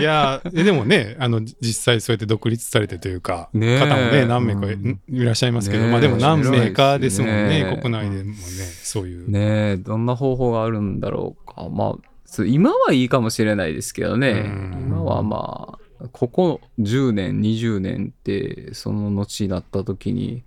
[0.00, 3.78] いやーえでもねあの実際そうやって独立されてというかねえ。
[3.78, 4.66] 方もね何名か
[5.08, 7.78] い,、らっしゃいますけど、まあでも何名かですもんねね。
[7.80, 8.36] 国内でもね
[8.82, 11.68] そういう、ねえどんな方法があるんだろうか。
[11.70, 14.30] まあ今はいいかもしれないですけどね。
[14.30, 14.84] うん。
[14.86, 20.42] 今はまあここ10年20年ってその後になった時に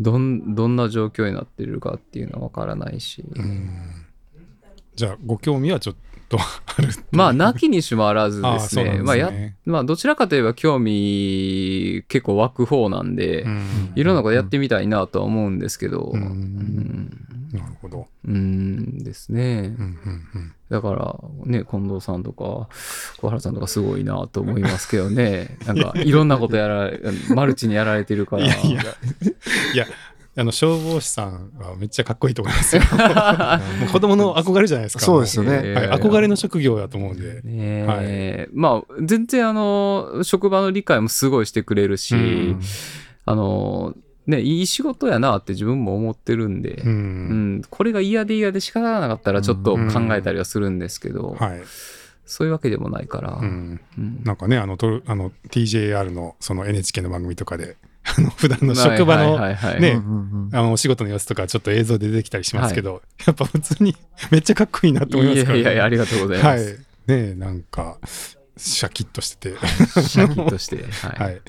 [0.00, 3.70] どんどんな状況になってるかっていうのはわからないし、うん。
[4.94, 5.96] じゃあご興味はちょっ
[6.28, 8.84] とあるまあなきにしもあらずあですね。
[8.84, 9.32] ねまあや
[9.64, 13.92] まあどちらかといえば興味結構湧く方なんで、うん。
[13.96, 19.42] いろんなことやってみたいなとは思うんですけど、なるほど、うんですね。
[19.78, 22.68] うんうんうんだからね、近藤さんとか
[23.18, 25.56] 小原さんとかすごいなと思いますけどね。
[25.66, 27.00] なんかいろんなことやられ、
[27.34, 28.44] マルチにやられてるから。
[28.44, 28.82] いやいや。
[29.74, 29.86] いや
[30.36, 32.82] あの消防士さんはめっちゃかっこいいと思いますよ。
[33.90, 35.04] 子供の憧れじゃないですか。
[35.04, 35.62] そうですよね。
[35.64, 38.48] えはい、憧れの職業だと思うんで、ねえ。
[38.52, 42.60] まあ全然あの職場の理解もすごいしてくれるし、うん。
[43.24, 43.94] あの
[44.28, 47.56] ねいい仕事やなって自分も思ってるんで、ううん。
[47.56, 51.62] んこれが嫌で嫌で仕方がなかったらちょっと考えたりはするんですけど、はい、
[52.26, 54.22] そういうわけでもないから、うん、うん。
[54.24, 57.76] なんかねあのとあの TJR のその NHK の番組とかで
[58.16, 59.72] あの普段の職場のはいはいはい。
[59.72, 60.56] はいねうんうんうん。
[60.56, 63.96] あのお仕事の様子とかちょっと映像で出てきたりしますけど、やっぱ普通に
[64.30, 66.58] めっちゃかっこいいなと思いますから、ね、いやいやいやありがとうございまはい。
[66.58, 66.84] す。
[67.06, 67.98] ねなんか
[68.58, 69.58] シャキッとしてて。
[70.02, 70.84] シャキッとして。
[71.06, 71.28] はい。
[71.28, 71.40] はい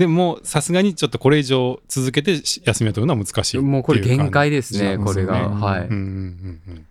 [0.00, 5.04] でもさすがにちょっとこれ以上続けてし休みを取るのは難しいもうこれ限界ですね、感じなん。
[5.04, 5.48] これが。
[5.50, 5.80] ねはい。
[5.80, 6.86] うんうんうんうん。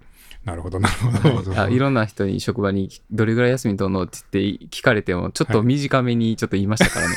[0.45, 1.67] なるほどなるほど。
[1.69, 1.73] い。
[1.79, 7.15] ろんな人に職場にどれぐらい休み取るのって言って聞かれてもちょっと短めにちょっと言いましたからね。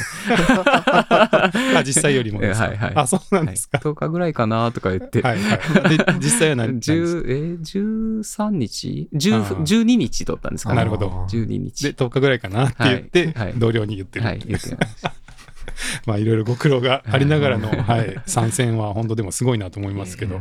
[1.77, 2.69] あ実際よりもですか？
[2.69, 2.93] はいはい。
[2.95, 5.21] あそうなんはいですか、10日ぐらいかなとか言って。
[5.21, 5.57] はいは
[5.93, 5.99] い。
[5.99, 7.61] で実際は何何です10えー
[8.23, 9.57] 13日？10あー。
[9.59, 10.77] 12日取ったんですかね。
[10.77, 11.27] なるほど。
[11.29, 11.83] 12日。
[11.85, 13.49] で10日ぐらいかなって言って、はい。
[13.49, 13.55] はい。
[13.59, 15.13] 同僚に言ってる、はい、言ってました。
[16.07, 20.41] まあいろいろご苦労がありながらの、はいはい、参戦は本当でもすごいなと思いますけど、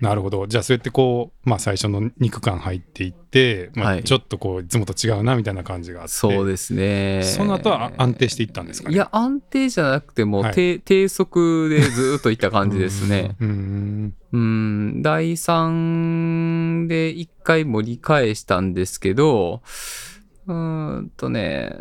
[0.00, 0.46] なるほど。
[0.46, 4.04] じゃあそうやってこう、まあ、最初の肉感入っていって、まあ、はい。
[4.04, 6.12] ちょっとこういつもと違うなみたいな感じがあって。
[6.12, 7.22] そうですね。
[7.22, 8.94] その後はあ安定していったんですかね？
[8.94, 10.52] いや、安定じゃなくても、はい。
[10.52, 13.36] 低低速でずっといった感じですね。
[13.40, 19.62] うーんうん、第3で1回盛り返したんですけど、
[20.46, 21.78] うーんとね、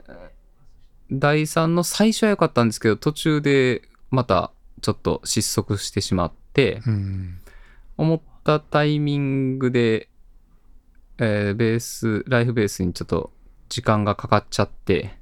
[1.12, 7.38] 第3の最初は良かったんですけど、途中でまたちょっと失速してしまって、うん。
[7.98, 10.10] 思ったタイミングで、
[11.18, 13.32] えーベース、ライフベースにちょっと
[13.70, 15.14] 時間がかかっちゃって、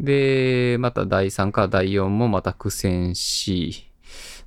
[0.00, 3.90] で、また第3から第4もまた苦戦し、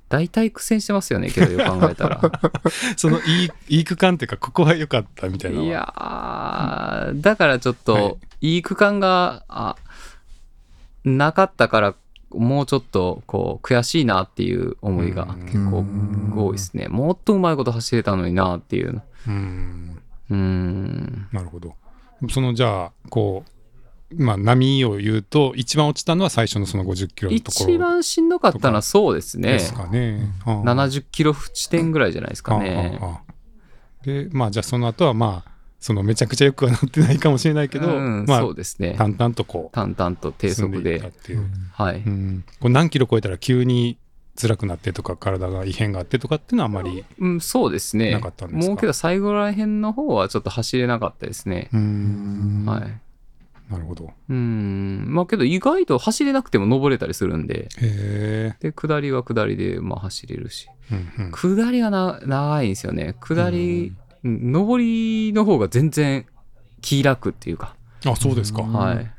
[0.08, 2.20] 大体苦戦してますよね、けどよく考えたら。
[2.96, 9.76] そのいいいい区間っていうかここは良かったみたいないやー、だからちょっと、、はいい区間が、あ、
[11.04, 11.94] なかったから、
[12.30, 16.86] もうちょっと、こう、悔しいなっていう思いがうん結構多いですね。
[16.88, 19.02] もっとうまいこと走れたのになっていう。
[19.26, 21.28] うんうーん。
[21.32, 21.74] なるほど
[22.28, 23.44] そのじゃあこ
[24.12, 29.58] うまあ波を言うと一番落ちたのは最初のその50キロのところ一番しんどかったのはそうですねで。
[29.60, 30.32] すかね。
[30.44, 32.98] ああ70キロ地点ぐらいじゃないですかね。
[33.00, 33.20] ああああ
[34.04, 38.94] でまあじゃあその後はまあそのめちゃくちゃよくはなってないかもしれないけど、うん、まあそうですね。
[38.98, 41.02] 淡々とこう淡々と低速で
[41.72, 42.02] はい。
[42.06, 43.98] うんこう何キロ超えたら急に
[44.40, 48.12] 辛くなってとか体が異変があってとかっていうのはあんまりうん、そうですね。
[48.12, 48.68] なかったんですか？
[48.68, 51.70] もうけど最後らへんの方はちょっと走れなかったですね。
[51.72, 53.00] うーんはい。
[53.72, 55.06] なるほどうん。
[55.08, 60.68] まあけど意外と走れなくても登れたりするんで、へえで、下りは下りでまあ走れるし。
[60.90, 63.14] うんうん下りがな長いんですよね。
[63.20, 66.26] 下り、うん上りの方が全然
[66.80, 67.74] 気楽っていうか、
[68.06, 68.62] あそうですか。
[68.62, 68.72] うん。
[68.72, 69.10] はい。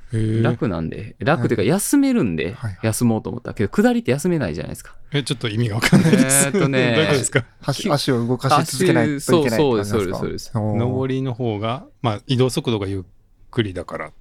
[0.44, 4.96] 楽なんで、楽っていうか休めるんではい、休もうと思ったけど、下りって休めないじゃないですか。
[5.14, 6.48] えちょっと意味がわかんないです。
[6.48, 13.04] えーっとねどういうことですか足足を動かし続けないといけないそうそうですそうです上りの方がまあ移動速度がゆっ
[13.52, 14.12] くりだから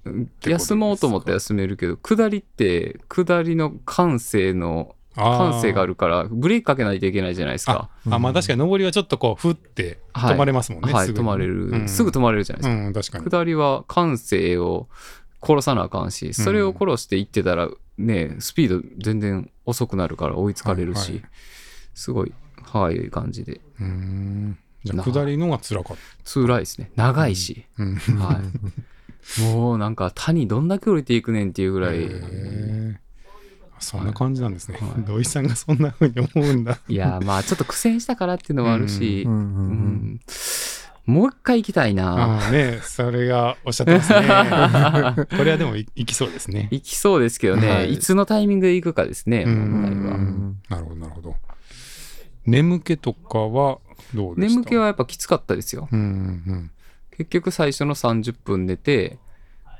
[0.45, 7.89] 休もうと思って休めるけど、下りって、下りの感性の、感性があるから、ブレーキかけないといけないじゃないですか。
[8.09, 10.35] あまあ確かに上りはちょっとこうふってはい。
[10.35, 11.25] 止まれますもんね、はい、すぐに。
[11.25, 11.87] 止まれる、うん。
[11.89, 12.85] すぐ止まれるじゃないですか。
[12.85, 13.25] うん確かに。
[13.25, 14.87] 下りは感性を
[15.41, 21.29] 殺さなあかんし、それを殺していってたら、ね、スピード全然遅くなるから追いつかれるし、はいはい。
[21.93, 23.59] すごい、はい、感じで。
[23.79, 24.57] うーん。
[24.83, 26.91] じゃあ下りのが辛かっ辛いですね。
[26.95, 27.65] 長いし。
[27.77, 27.95] た、うん。
[27.95, 29.41] はい。
[29.41, 32.09] もうなんか谷どんだけ降りていくねんっていうぐらい、
[33.81, 35.01] そんな感じなんですね、はい。
[35.05, 36.79] 土井さんがそんな風に思うんだ。
[36.87, 39.45] いや、まあちょっと苦戦したからっていうのもあるし、うんうんううん。
[40.15, 40.19] ん。
[41.07, 42.51] もう一回行きたいな。
[42.51, 45.27] ねそれがおっしゃってますね。
[45.37, 46.69] これはでもいいきそうですね。
[46.71, 47.93] 行きそうですけどね、はい。
[47.93, 50.79] い、つのタイミングで行くかですね、うん問題は。
[50.79, 51.35] なるほどなるほど。
[52.45, 53.79] 眠気とかは
[54.13, 54.59] どうでした？
[54.59, 55.89] 眠気はやっぱきつかったですよ。
[55.91, 56.03] うんう
[56.53, 56.71] ん
[57.17, 59.19] 結局最初の30分寝て、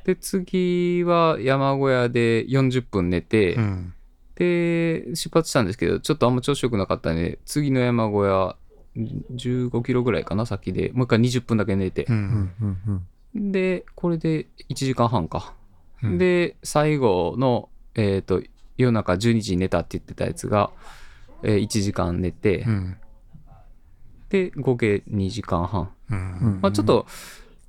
[0.06, 3.64] で、次は山小屋で40分寝て、うん。
[3.64, 3.94] うん
[4.42, 8.56] で、出発したんですけど、ちょっとあんま調子よくなかったんで、次の山小屋、
[8.96, 12.06] 15キロぐらいかな、先で、もう一回20分だけ寝て。
[12.06, 13.04] う、うんんうん
[13.36, 13.52] うん。
[13.52, 15.54] で、これで1時間半か。
[16.02, 16.18] うん。
[16.18, 18.42] で、最後の、えっ、と、
[18.78, 20.72] 夜中12時に寝たって言ってたやつが、
[21.44, 22.98] えー1時間寝て、うん。
[24.30, 25.92] で、合計2時間半。
[26.10, 26.60] うんうん。
[26.62, 27.06] まあ、ちょっと、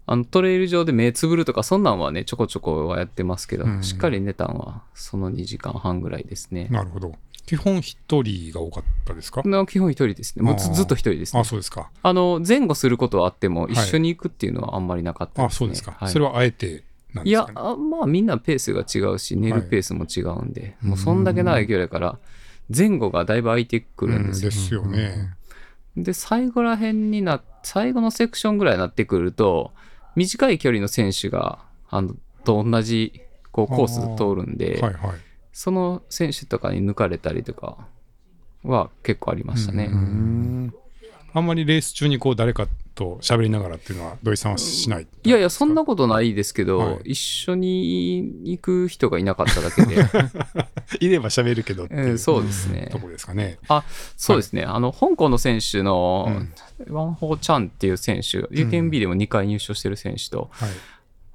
[0.06, 3.82] あのトレイル上で目つぶるとか、そんなんはね、ちょこちょこはやってますけど、うん。
[3.82, 6.68] しっかり寝たんは、その2時間半ぐらいですね。
[6.70, 7.14] なるほど。
[7.46, 9.42] 基本一人が多かったですか？
[9.44, 10.44] な基本一人ですね。
[10.44, 11.40] もうずずっと一人ですね。
[11.40, 11.44] あ。
[11.44, 11.90] そうですか。
[12.02, 15.46] あの、前後することはあっても、い一緒に行くっていうのはあんまりなかったです、ね。
[15.46, 16.10] あそうですか、はい。
[16.10, 16.84] それはあえて
[17.14, 22.18] なんいですか、ね、やあまあみんなペースが違うし、寝るペースも違うんで、もうそんだけ長い距離だから、
[22.74, 24.82] 前後がだいぶ空いてくるんですよ。
[24.82, 24.92] うん。
[24.92, 25.30] ですよね、
[25.96, 29.72] で、最後ら辺にな、最後のセクションぐらいになってくると、
[30.14, 33.20] 短い距離の選手が、あの、と同じ、
[33.50, 35.16] こう、コース通るんで、はいはい。
[35.52, 37.86] その選手とかに抜かれたりとか
[38.64, 39.90] は結構ありましたね。
[39.92, 40.74] うんうん。
[41.34, 45.06] あんまりレース中にこう誰かと喋りながらっていうのは土井さんはしない？
[45.24, 49.96] いやいや、そんなことないですけど、はい一緒に行く人がいなかっただけで、
[51.00, 52.98] いれば喋るけどっていうえーそうですねと。
[52.98, 53.58] こですかね。
[54.16, 54.64] そうですね。
[54.64, 56.52] あの、香港の選手の、うん
[56.88, 60.70] ワンホーチャンっていう選手、UTMB でも2回入賞してる選手と、はい。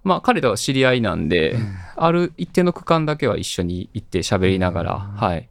[0.04, 5.50] まあ彼とは知り合いなんで、うんある一定の区間だけは一緒に行って喋りながら、はい、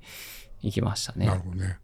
[0.62, 1.40] 行きましたねなる。
[1.40, 1.78] ほどね。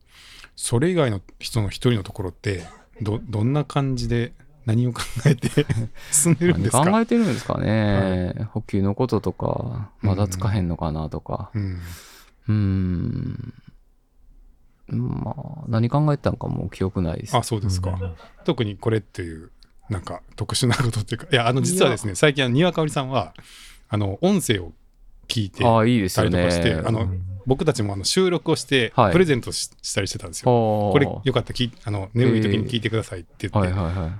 [0.54, 2.62] それ以外の人の一人のところって
[3.02, 4.32] どどんな感じで
[4.66, 5.48] 何を考えて
[6.12, 6.84] 進んでるんですか？
[6.84, 11.50] 何考えてるんですかね、補給のこととか、まだつかへんのかなとか。
[11.54, 11.78] うん。
[12.48, 13.54] うーん。
[14.88, 17.36] まあ、何考えてたのかもう記憶ないです。
[17.36, 17.98] あそうですか、
[18.44, 19.50] 特にこれっていう
[19.88, 23.32] なんか特殊なことっていうかいやあの実はですね最近丹羽香織さんは
[23.88, 24.72] あの音声を
[25.28, 26.38] 聞いてああ、いいですたよね。
[26.38, 27.08] りとかして、あの
[27.46, 30.44] 僕たちもあの収録をしてはいプレゼントし,、たりしてたんですよ。
[30.44, 33.72] ここれよかったらきあの眠い時に聞いてくださいって言って。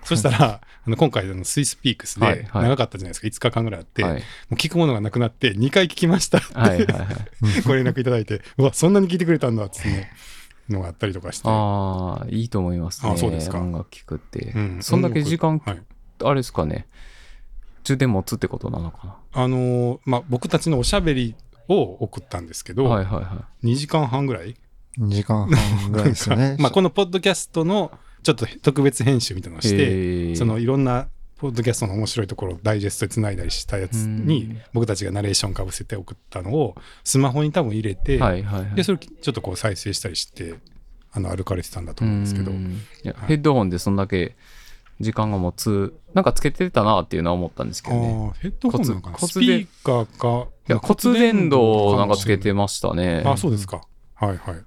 [0.04, 4.18] そしたらあの今回あのスイスピークスで長かったじゃないですか、5日間ぐらいあって、はいも
[4.52, 6.86] う聞くものがなくなって2回聞きましたって。
[7.66, 10.06] ご連絡いただいてうわそんなに聞いてくれたんだっていう
[10.72, 11.48] のがあったりとかして。
[11.48, 13.12] ああ、いいと思いますね。
[13.12, 14.52] あそうですか音楽聴くって。
[14.54, 15.82] うんそんだけ時間、はい
[16.24, 16.86] あれですかね。
[17.84, 21.34] 充電持つってことなのかあのーまあ、僕たちのおしゃべり
[21.72, 22.90] を送ったんですけど、な。
[22.90, 24.56] はいはいは2時間半ぐらい
[24.98, 26.56] ？2時間半ぐらいですよね。
[26.60, 27.90] まあこのポッドキャストの
[28.22, 29.62] ちょっと特別編集みたいなのをい。
[29.62, 31.08] して、そのいろんな
[31.38, 38.74] ポッドキャストの面白いところをダイジェストでつないだりしたやつにうん僕たちがナレーションかぶせて送ったのをスマホに多分入れて、はいはいはい。
[38.76, 40.54] でそれちょっとこう再生したりして
[41.10, 44.36] あの歩かれてたんだと思うんですけど、うんいやヘッドホンでそんだけ
[45.00, 48.28] 時間が持つ、なんかつけてたなっていうのは思ったんですけどね。
[48.28, 49.18] ああヘッドホンなのかな？
[49.18, 53.22] スピーカーかいや骨伝導をなんかつけてましたね。
[53.24, 53.82] あそうですか
[54.14, 54.64] はいはい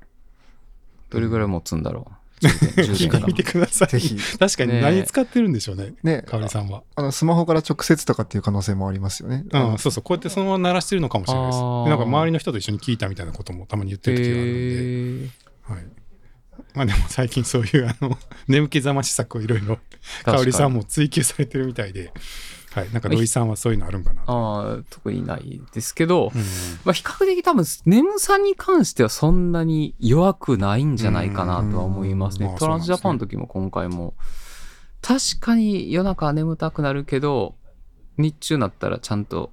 [1.10, 2.26] どれぐらい持つんだろう。
[2.46, 4.18] 聞いてみてくださいぜひ。
[4.38, 9.46] 確かにね何使ってるんでしょうねね、かおりさんはあの、スマホから直接とかっていう可能性もありますよね。
[9.50, 11.60] うん、そうそう、こうやってそのまま鳴らしてるのかもしれないです。
[11.60, 15.30] なんか周りの人と一緒に聞いたみたいなこともたまに言ってる時があるんで、
[15.62, 16.06] はい。
[16.74, 19.78] まあでも最近そういうあの眠気覚まし策をいろいろ
[20.24, 22.12] かに香織さんも追求されてるみたいで、
[22.76, 22.92] はい。
[22.92, 24.24] なんか土井さんはそういうのあるんかな。
[24.26, 26.42] ああ、特にないですけど、うん
[26.84, 32.58] まあ、比較的多分眠さに関してはそんなに弱くないんじゃないかなとは思いますねうん。
[32.58, 34.14] トランスジャパンの時も今回も、
[35.02, 37.56] 確かに夜中は眠たくなるけど、
[38.18, 39.52] 日中になったらちゃんと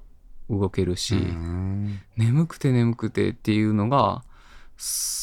[0.50, 4.24] 動けるし、うん眠くて眠くてっていうのが、
[4.76, 5.21] す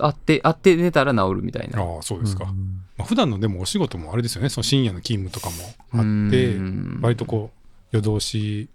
[0.00, 1.80] あって、あって寝たら治るみたいな。
[1.82, 2.44] ああ、そうですか。
[2.44, 7.58] うんまあ、普段のでもお仕事もあれですよね、その深夜の勤務とかもあってう、ん割とこう、
[7.90, 8.68] 夜通し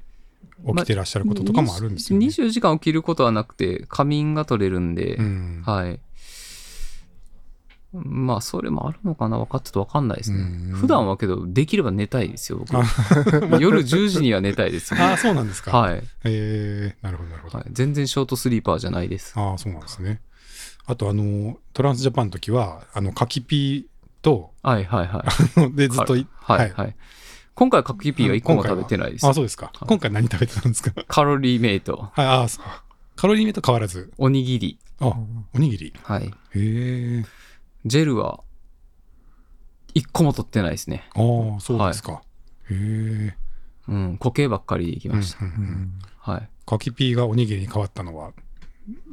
[0.65, 2.25] 起きてらっしゃることとかもあるんですよね。
[2.27, 5.99] 24時間起きることはなくて、仮眠が取れるんで、うんはい。
[7.93, 10.73] まあ、それもあるのかな分かってと分かんないですねうん。
[10.73, 12.65] 普段はけど、できれば寝たいですよ。
[13.59, 14.99] 夜10時には寝たいですよ。
[15.01, 15.75] ああ、そうなんですか。
[15.75, 16.03] はい。
[16.25, 17.57] えー、なるほど、なるほど。
[17.57, 17.67] はい。
[17.71, 19.33] 全然ショートスリーパーじゃないです。
[19.35, 20.19] ああ、そうなんですね。
[20.87, 25.25] あと、あの、トランスジャパンの時は、あの、カキピーと、はいはいは
[25.67, 25.71] い。
[25.75, 26.95] で、ずっとい、はいはい。
[27.55, 29.33] 今回、角キピーは1個も食べてないですあ、。
[29.33, 29.65] そうですか。
[29.65, 30.93] はい今回何食べてたんですか？
[31.07, 32.65] カロリーメイト、はい、ああ、そう
[33.15, 34.13] カロリーメイト変わらず。
[34.17, 34.79] おにぎり。
[34.99, 35.07] あ、
[35.53, 35.93] おにぎり。
[36.03, 36.25] はい。
[36.25, 37.25] へえ。
[37.85, 38.39] ジェルは、
[39.95, 41.03] 1個も取ってないですね。
[41.15, 41.19] あ
[41.57, 42.21] あ、そうですか。
[42.69, 43.35] へえ。
[43.89, 44.17] うん。
[44.19, 45.43] 固形ばっかりでいきました。
[45.43, 46.49] うんうんうんはい。
[46.65, 48.33] カキピーがおにぎりに変わったのは、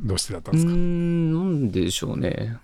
[0.05, 0.73] どうしてだったんですか？
[0.73, 2.57] ん、なんでしょうね。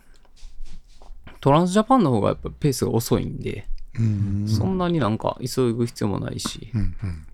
[1.40, 3.66] トランスジャパンの方がやっぱペースが遅いんで、
[3.98, 7.26] うんそんなになんか急ぐ必要もないし、うんうん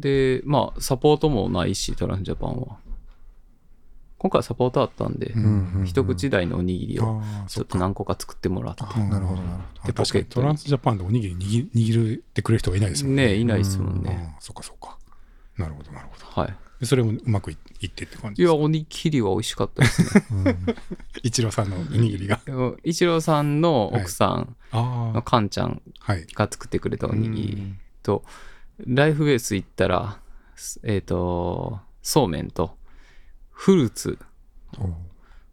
[0.00, 2.78] で、まあ、サポートもないし、トランスジャパンは。
[4.18, 7.78] 今回はサポートあったんで、うんうん一口大のおにぎりをちょっと。
[7.78, 8.82] 何個か作ってもらって。
[8.84, 13.26] あなるほど、なるほであ確かにトランスジャパンでおにぎり握握ってくれる人がいないですもんね。
[13.26, 14.34] ねいないですもんね。
[14.40, 14.98] そっかそっか。
[15.56, 16.40] なるほど、なるほど。
[16.40, 16.56] はい。
[16.80, 17.56] でそれもうまくい
[17.86, 20.02] いってって感じいや、おにぎりは美味しかったです
[20.32, 20.56] ね。
[21.22, 22.40] 一郎さんのおにぎりが。
[22.84, 25.82] 一郎さんの奥さんあのカンちゃん。
[26.06, 27.78] が作ってくれたおにぎりうん。
[28.02, 28.24] と、
[28.86, 30.18] ライフベース行ったら、
[30.82, 32.76] えっ、と、そうめんと、
[33.50, 34.18] フルーツ、
[34.78, 34.88] お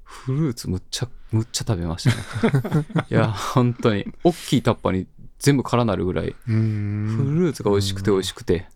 [0.04, 2.86] フルーツむっちゃ、むっちゃ食べましたね。
[3.10, 5.08] いや、本当に、大きいタッパーに
[5.38, 8.68] 全部空なるぐらい、フルーツが美味しくて美味しくて、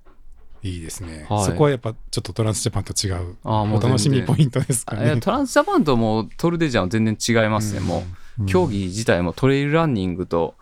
[0.63, 1.45] いいですね、はい。
[1.45, 3.35] そこはやっぱちょっとトランスジャパンと違う。
[3.43, 3.89] ああ、もおう全然。
[3.89, 5.17] 楽しみポイントですかね。
[5.19, 8.03] トランスジャパンともうトルデジャンは全然違いますね、も
[8.39, 8.45] う。
[8.47, 10.55] 競技自体もトレイルランニングと、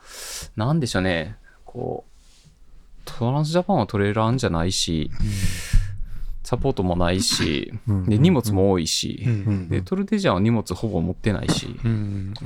[0.56, 2.12] なんでしょうね、こう、
[3.06, 5.10] トランスジャパンはトレイルランじゃないし、
[6.43, 8.06] サポートもないし、うん。
[8.08, 9.32] で、荷物も多いし、うん。
[9.32, 9.70] うん。
[9.70, 11.80] で、トルデジャンは荷物ほぼ持ってないし、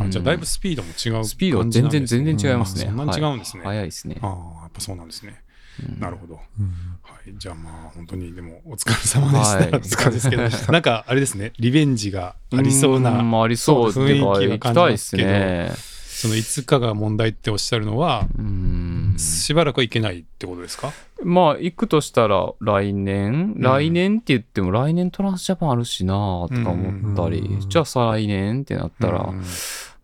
[0.09, 2.85] じゃあだいぶスピードも違うスピードは全然、全然違いますね。
[2.85, 3.63] そんなに違うんですね。
[3.63, 3.77] はい。
[3.77, 4.17] 早いですね。
[4.21, 5.41] ああやっぱそうなんですね。
[5.83, 5.99] うん。
[5.99, 6.39] なるほど。
[6.59, 6.65] うん。
[7.01, 9.67] はい、じゃあまあ本当にでもお疲れ様でした、はい。
[9.67, 11.53] って感じですけどなんかあれですね。
[11.59, 15.71] リベンジがありそうな、んありそうっていうか、雰囲気は行き感じまたいですすけどね。
[16.15, 19.15] そのいつかが問題っておっしゃるのは、うん。
[19.17, 20.93] しばらくはいけないってことですか？
[21.21, 23.59] まあ、行くとしたら来年、ん。
[23.59, 27.69] 来年って言っても来年トランスジャパンあるしなとか思ったり、うん。
[27.69, 29.43] じゃあ再来年ってなったら、うん。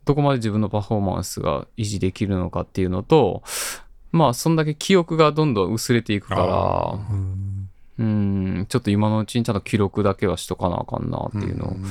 [0.03, 3.41] どこまで自分のパフォーマンスが維持できるのかっていうのと、
[4.11, 7.47] まあ、そんだけ記憶がどんどん薄れていくかあら、うん。
[7.99, 11.83] うん、ちょっと今のうちにちゃんと記録だけはしとかなあかんなっていうのん。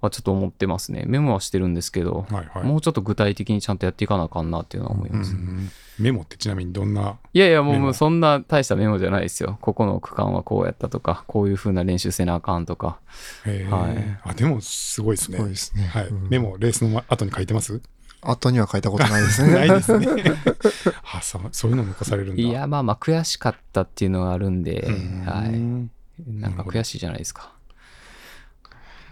[0.00, 1.04] はちょっと思ってますね。
[1.06, 2.64] メモはしてるんですけど、はいはい。
[2.64, 5.32] もうちょっと具体的にちゃんとやっていかなあかんなっていうのは思います。
[5.32, 9.56] うんメモってちなみにどんないやいや、もうそんな大したメモじゃないですよ。
[9.62, 12.98] ここの区間はこうやったとか、こういう風な練習せなあかんとか。
[13.44, 14.18] はい。
[14.22, 15.86] あでもすごいですすねごいですね。
[15.86, 16.28] はい、うん。
[16.28, 17.80] メモレースの後に書いてます？
[18.22, 19.52] 後には書いたことないですね。
[19.54, 20.06] ないですね。
[21.14, 22.42] あそうそういうのも残されるんだ。
[22.42, 25.24] いや、まあまあ悔しかったっていうのがあるんで、うん。
[25.24, 26.30] はい。
[26.30, 27.52] なんか悔しいじゃないですか。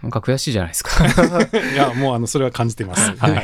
[0.01, 1.03] なんか悔しいじゃないですか。
[1.73, 3.43] いやもうあのそれは感じてます、はい、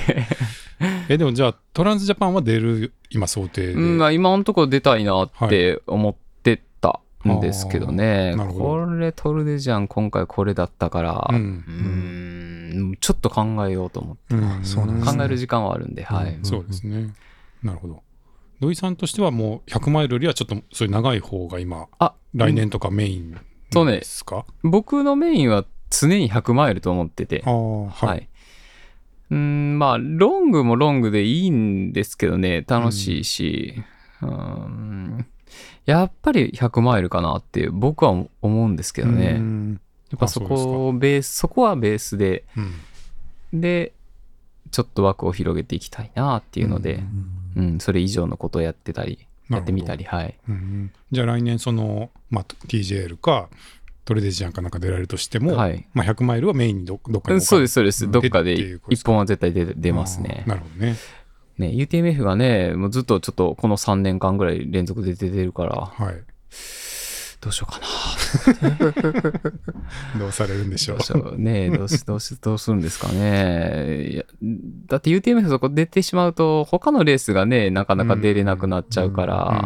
[1.10, 6.16] えでもじゃあトランスジャパンは出る今想定で、うんまあ、今のところ出たいなって思っ
[7.30, 8.36] んですけどね。
[8.38, 12.98] これトルデジャン今回これだったから、ううん。
[13.00, 15.18] ちょっと考えようと思って、うんそうなんですね。
[15.18, 16.36] 考える時間はあるんで、はい。
[16.36, 17.14] うんそうですね。
[17.64, 18.02] なるほど。
[18.60, 23.40] 土井さんとしてはもう100マイルよりはちょっとそういう長い方が今、あ、来年とかメイン
[23.74, 27.42] そうねですか、僕のメインは常に100マイルと思ってて。
[27.42, 28.06] はい。
[28.06, 28.30] はい。
[29.32, 33.82] うーん、まあ、ロングもロングでいいんですけどね、楽しいし、
[34.22, 35.26] うーん、
[35.86, 39.34] やっぱり100マイルかなって僕は思うんですけどうね。
[39.34, 39.80] ん
[40.12, 42.74] やっぱそこをベース、そこはベースで、うん
[43.54, 43.94] で、
[44.72, 47.04] ちょっと枠を広げていきたいなっていうので、
[47.58, 50.38] うん、それ以上のことをやってたり、やってみたり、はい。
[50.48, 53.50] うんじゃあ来年その、まあ、TJL か
[54.06, 58.06] トレデジアンかなんか出られるとしても、はいまあ、100マイルはメインにどどっかにそうです、そうです。
[58.06, 60.44] うんどっかでっていうことです一本は絶対出出ますね。
[60.48, 60.96] なるほどね。
[61.58, 66.16] ね、UTMF がね、もうずっとちょっとこの3年間ぐらい連続で出てるから、はい。
[67.42, 69.40] どうしようかな。
[70.20, 71.40] どうされるんでしょうどう。
[71.40, 74.10] ね、どうし、どうし、どうするんですかね。
[74.12, 74.24] いや
[74.88, 79.66] だって UTMF そこ出てしまうと、他のレースがね、なかなか出れなくなっちゃうから、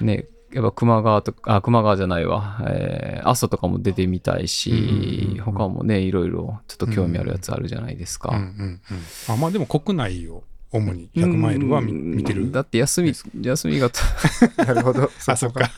[0.00, 8.30] うんね、やっぱ熊川とか、あ、熊川じゃないわ、えー、阿蘇とかも出てみたいし、うんうんうん他もね、いろいろちょっと興味あるやつあるじゃないですか。
[8.30, 8.80] うんうんうん
[9.28, 12.52] あまあでも国内を主に100マイルは見てる。
[12.52, 13.90] だって休み、休みが、
[14.66, 15.10] なるほど。
[15.26, 15.70] あ、そっか。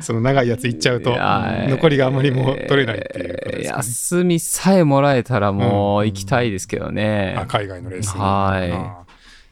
[0.00, 3.68] その長いやつ行っちゃうと残りがあまりもう取れないっていうことです。
[4.16, 7.36] 休みさえもらえたらもううん行きたいですけどね。
[7.38, 8.20] あ海外のレースに。
[8.20, 9.04] はい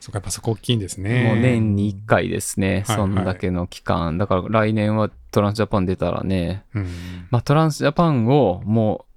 [0.02, 1.32] そっか、やっぱそこ大きいんですね。
[1.32, 4.18] もう年に1回ですね、はいそんだけの期間。
[4.18, 6.88] だから来年はトランスジャパン出たらね、うん。
[7.30, 9.11] まあトランスジャパンをもう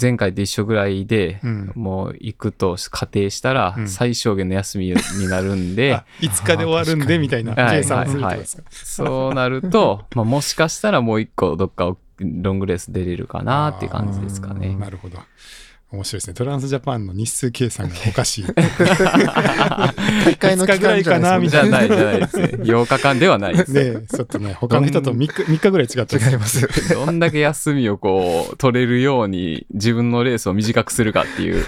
[0.00, 8.62] 前回と一緒ぐらいで、うんもう行くと仮定したらうん最小限の休みになるんで、 あ5日で終わるんでみたいなはい計算をするってことですか？
[8.70, 14.74] そうなると、まあもしかしたらもう一個どっかロングレース出れるかなっていう感じですかね。
[14.76, 15.18] なるほど。
[15.94, 16.34] 面白いですね。
[16.34, 18.44] トランスジャパンの日数計算がおかしい。
[18.44, 22.44] 大会の期間じゃないですじゃないじゃないですね。
[22.62, 23.72] 8日間ではないです。
[23.72, 26.94] ねちょっとね、他の人と3日 ,3 日ぐらい違った違います。
[26.94, 31.64] どんだけ休みをこう取れるように自分のレースを短くするかっていう違う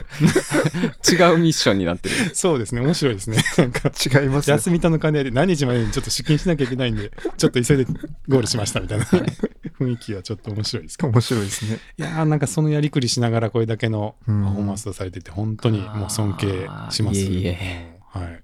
[1.39, 2.15] ミッションになってる。
[2.35, 3.39] そうですね、面白いですね。
[3.59, 4.51] なんか、違います。
[4.51, 7.85] 休みとの兼ね合いで何日までにちょっと出勤しなきゃいけないんで、ちょっと急いで
[8.29, 11.09] ゴールしましたみたいな雰囲気はちょっと面白いですけど。
[11.11, 11.79] 面白いですね。
[11.99, 17.19] いやーなんかそのやりくりしながらこれだけのパうんフォーマンスをされてて、本当にもう尊敬します。
[17.21, 18.43] いえはい。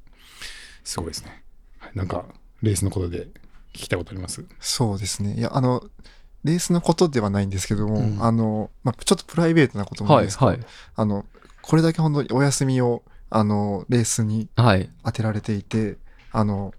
[0.84, 1.42] すごいですね。
[1.78, 2.24] はいなんか、
[2.62, 3.26] レースのことで
[3.74, 4.44] 聞きたいことあります？
[4.60, 5.34] そうですね。
[5.34, 5.82] いや、あの、
[6.44, 10.60] レースのことではないんですけども、うんあの、まあ、ちょっとプライベートなことなんはいですけど、はい
[10.96, 11.24] あの、
[11.60, 14.88] これだけ本当にお休みを、あの、レースにはい。
[15.04, 15.96] 当てられていて、
[16.32, 16.72] あの、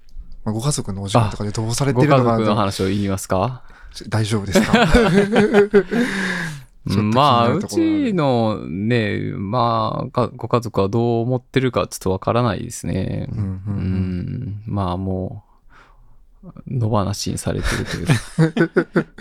[0.45, 3.63] まあ、ご家族のお時間とかでどうされてご家るのかなと族の話を言いますか？
[4.09, 4.73] 大丈夫ですか？
[6.85, 13.27] まあ、うちのね、まあ、かご家族はどう思ってるかちょっとわからないですね。
[13.31, 13.75] うんうんううん。
[13.79, 15.43] ん、まあも
[16.43, 18.07] う、野放しにされてるという。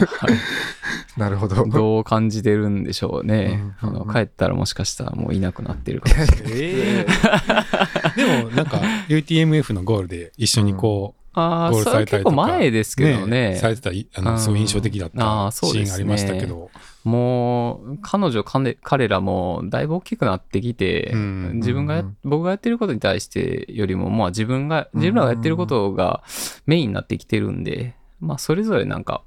[0.06, 0.36] か、はい
[1.16, 1.64] なるほど。
[1.66, 3.60] どう感じてるんでしょうね。
[3.82, 4.02] うんうんうん。
[4.02, 6.52] あの帰ったらもしかしたらもういなくなってるかもしれない。
[6.54, 7.06] え
[8.16, 12.36] でもなんか UTMF のゴールで一緒にこう、ああ、ゴールそれされたりとか。
[12.36, 13.56] 結構前ですけどね。
[13.56, 14.24] されてたいあうん。
[14.24, 16.70] のすごい印象的だっあたシーンがありましたけど、
[17.04, 21.50] もう、彼女、彼彼らもだいぶ大きくなってきて、うん。
[21.56, 26.22] 自分が僕がやってることに対してよりも、まあ自分が、自分らがやってることが
[26.66, 29.22] メインになってきてるんで、まあそれぞれなんか、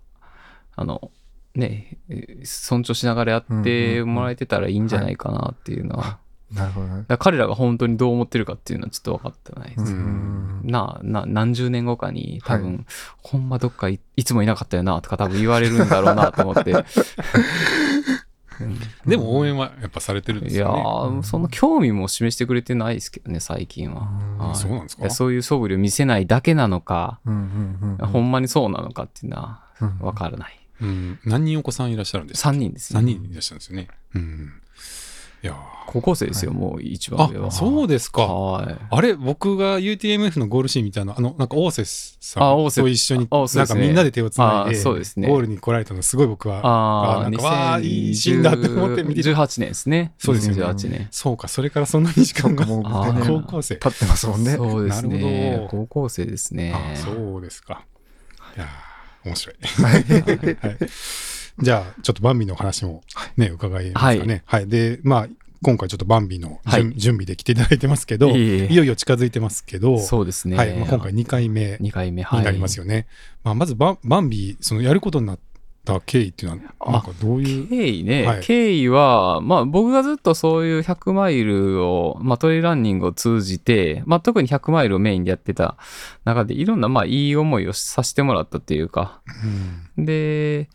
[0.75, 1.11] あの、
[1.53, 6.19] ね、え尊重しながらやってもらえてたらいいんじゃないかなっていうのは、
[6.55, 7.05] なるほどね。
[7.07, 9.93] ら彼らが本当にどう思ってるかっていうのはちょっと分かってないです。
[9.93, 12.83] うんなな何十年後かに多分、は
[13.21, 16.73] ほんまどっかいいつもいなかったよなとか多分言われるんだろうなと思って。
[19.05, 20.81] でも応援はやっぱされてるんですいやよね。
[21.19, 24.07] ー、その興味も示してくれてないですけどね、最近は。
[24.53, 25.01] うそうなんですか？
[25.03, 30.57] いやそういう素振りを見せないだけなのか、ほんまにそうなのかっていうのはうんわからない。
[30.81, 32.99] うん、何人お子さんいらっしゃるんですか？3人ですね。
[33.01, 33.87] 3人いらっしゃるんですよね。
[34.13, 34.53] うん。
[35.87, 37.47] 高校生ですよ、もう一ー番上は。
[37.47, 38.25] あ、そうですか。
[38.25, 38.75] はい。
[38.89, 50.13] あれ僕が UTMF のゴールシーンみたいな、あの、なんか、オーセスさんあオーセと一緒に、あそうですねなんかみんなで手をつないで、あそうですねゴールに来られたのすごい僕は、ああ、あなんかわあいいシーンだと思って見て2018年ですね。
[50.17, 51.07] そうですよね2018年。
[51.11, 53.75] そうか、それからそんなに時間がもう高校生。
[53.77, 54.55] 経ってますもんね。
[54.55, 55.61] そうですなるねほ。
[55.63, 56.73] ど高校生ですね。
[56.73, 57.85] あそうですか。
[58.57, 59.55] いやー面白い。
[59.81, 59.97] は
[60.69, 60.77] い
[61.59, 63.01] じゃあ、ちょっとバンビの話も
[63.37, 64.43] ね、伺いますかね。
[64.45, 64.67] はい。
[64.67, 65.27] で、まあ、
[65.61, 70.57] 今回ちょっとバンビの準,、はい準備で来ていただいてますけど、いよいよ近づいてますけど、そうですね。
[70.57, 72.39] はいまあ、今回2回目2回目、はい。
[72.39, 73.07] になりますよね。
[73.43, 75.39] まあ、まずバ、バンビ、そのやることになっ
[75.85, 85.77] た経緯っていうのは、あなんかどういう、経緯ね、はい経緯は、まあ僕がずっとそういう100マイルを、まあトレイランニングを通じて、まあ特に100マイルをメインでやってた
[86.25, 89.21] 中でいろんなまあいい思いをさせてもらったっていうか、
[89.97, 90.69] うんで、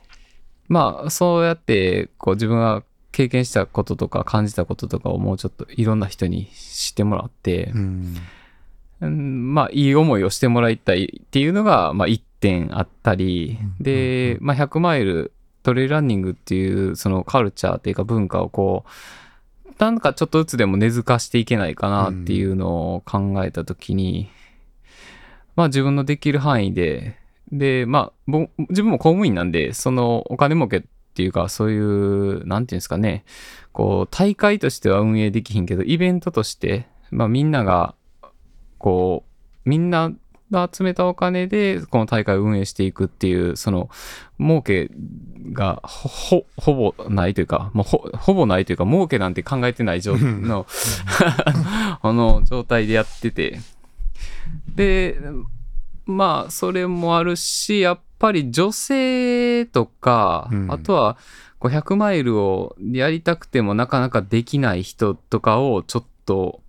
[0.71, 8.17] まあそうやってこう自分が経験したこととか感じたこととかをもうちょっといろんな人に知ってもらってう、ん。
[9.01, 9.53] うん。
[9.53, 13.83] まあいい思いをしてもらいたいっていうのが、まあ一点あったり、うん。
[13.83, 15.33] で、まあ100マイル
[15.65, 24.31] トレイランニングっていうそのカルチャーっていうか文化をこう、なんかちょっとずつでも根付かしていけないかなっていうのを考えたときに、
[25.57, 27.20] まあ自分のできる範囲で
[27.53, 28.33] で、まあ、
[28.69, 30.83] 自分も公務員なんで、そのお金儲けっ
[31.15, 33.25] ていうか、そういう、なんていうんですかね、
[33.73, 37.95] こう、大会としては運営できひんけど、イベントとして、まあみんなが、
[38.79, 40.13] こう、みんな
[40.51, 43.91] が集めたお金で、この大会を運営していくっていう、その、
[44.39, 44.91] 儲け
[45.53, 50.67] がほ、ほ、ぼないというか、もうほ、ほぼないというか、儲けなんて考えてない状態の、
[52.03, 53.61] あの、状態でやってて。
[54.75, 55.19] で、
[56.07, 60.73] まあ、それもあるし、やっぱり女性とか、うん。
[60.73, 61.17] あとは、
[61.61, 66.61] 500マイルをやりたくてもなかなかできない人とかをちょっと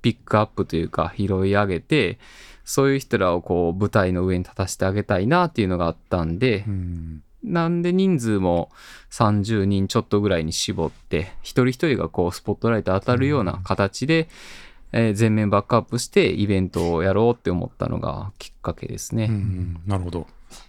[0.00, 2.18] ピックアップというか拾い上げて、
[2.64, 7.22] そういう人らをこう舞台の上に立たせてあげたいなっていうのがあったんでう、ん。
[7.42, 8.70] なんで人数も
[9.10, 14.28] 30人ちょっとぐらいに絞って、一人一人がこうスポットライト当たるような形で、
[14.96, 19.26] えー全面バックアップしてイベントをやろうって思ったのがきっかけですね。
[19.28, 20.26] うんなるほど。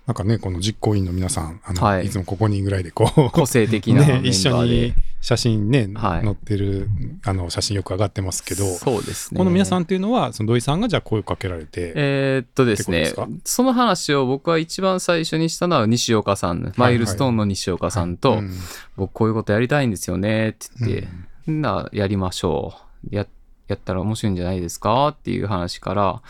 [0.08, 2.08] なんかね、この実行委員の皆さん、あの、はい。
[2.08, 6.24] い、つもここにぐらいでこう、個性的なね、で、一緒に写真ね、はい。
[6.24, 6.90] 載ってる、
[7.24, 9.38] あの、写真よく上がってますけど、そうですね。
[9.38, 13.14] この皆さんっていうのは、その土井さんがじゃあ声をかけられて、えーっとですね
[13.44, 18.52] その話を僕は一番最初にしたのは西岡さん、マイルストーンの西岡さんと、うん。
[18.98, 21.08] 僕こういうことやりたいんですよねって言って、
[21.52, 22.74] なやりましょ
[23.12, 23.16] う。
[23.16, 23.28] や
[23.68, 25.10] やったら面白いんじゃないですか？
[25.10, 26.22] っていう話から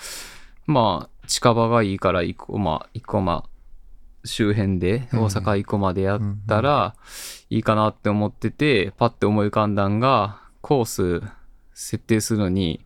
[0.65, 3.43] まあ近場がいいから生駒生駒
[4.23, 6.95] 周辺でうん大阪生駒でやったら
[7.49, 10.85] いいかなって思ってて、パッて思い浮かんだんがコー
[11.21, 11.27] ス
[11.73, 12.85] 設定するのに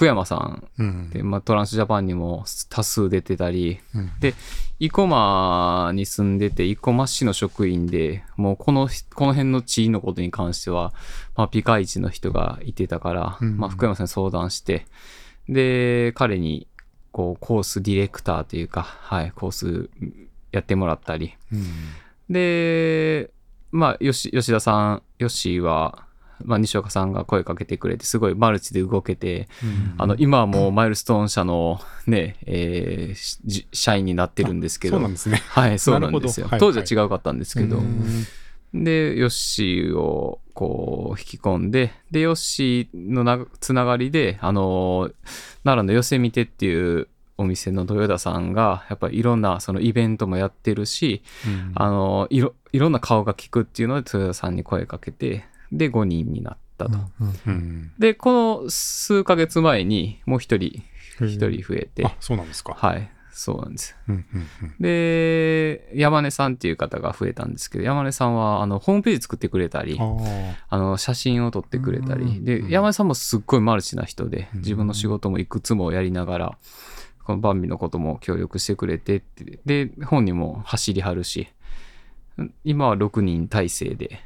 [0.00, 1.10] 福山さんうん。
[1.10, 4.10] で、まあ、トランスジャパンにも多数出てたり、うん。
[4.18, 4.34] で、
[4.78, 10.94] 生駒に住んでて、生駒市の職員で、もうこの、この辺の地位のことに関しては、
[11.36, 13.58] まあ、ピカイチの人がいてたから、うん。
[13.58, 14.86] まあ、福山さんに相談して、
[15.50, 16.66] で、彼に、
[17.12, 19.90] こう、コースディレクターというか、はい、コース
[20.50, 21.66] やってもらったり、うん。
[22.30, 23.28] で、
[23.70, 26.06] まあ、吉吉田さん、吉は、
[26.44, 34.96] まあ、西岡さんが声かけてくれて、すごいマルチで動けて、うんあの、今はもうマイルストーン社のね、えー社員になってるんですけど。
[34.96, 35.42] そうなんですね。
[35.48, 36.48] はい、 そうなんですよ。
[36.58, 37.78] 当時は違うかったんですけど。
[37.78, 38.26] うん
[38.72, 45.10] で、ヨッシーをこう引き込んで、で、ヨッシーのなつながりで、あの、
[45.64, 56.98] 奈良の寄せ見てっていうお店の豊田さんが、やっぱりいろんなそのイベントもやってるし、うんあの、いろ、いろんな顔が利くっていうので豊田さんに声かけて、で、5人になったと。
[57.46, 60.82] うんで、この数ヶ月前にもう一人、
[61.20, 62.74] 一人増えて、あ、そうなんですか。
[62.74, 63.96] はい、そうなんです。
[64.08, 64.74] うんうんうん。
[64.80, 76.58] で、山根さんっていう方が増えたんですけど、山根さんはあのホームページ作ってくれたり、あの写真を撮ってくれたり、うんで、山根さんもすっごいマルチな人で、うん自分の仕事もいくつもやりながら、
[77.24, 81.48] このバンビのことも協力してくれてって、で、本にも走りはるし、
[82.64, 84.20] 今は6人体制で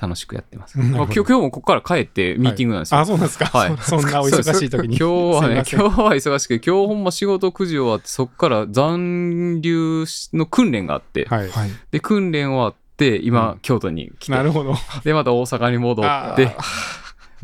[0.00, 0.78] 楽しくやってます。
[0.78, 3.00] 今日今日もここから帰ってミーティングなんですよ。
[3.00, 3.46] あ、そうなんですか？
[3.46, 4.96] はい そんなお忙しい時に。
[5.00, 11.48] 今日はね、今日は忙しくて、今日ほんま仕事9時終わって、そっから残留の訓練があって、はい。
[11.50, 11.70] はい。
[11.90, 14.74] で、訓練終わって、今、うん京都に来て、なるほど。
[15.04, 16.54] で、また大阪に戻って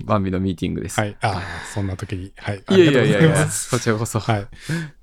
[0.05, 1.16] バンビのミーティングです。、はいい。
[1.20, 1.42] ああ、
[1.72, 2.32] そんな時に。
[2.36, 2.62] はい。
[2.70, 4.18] やいやいやいや、ますこちらこそ。
[4.18, 4.47] はい。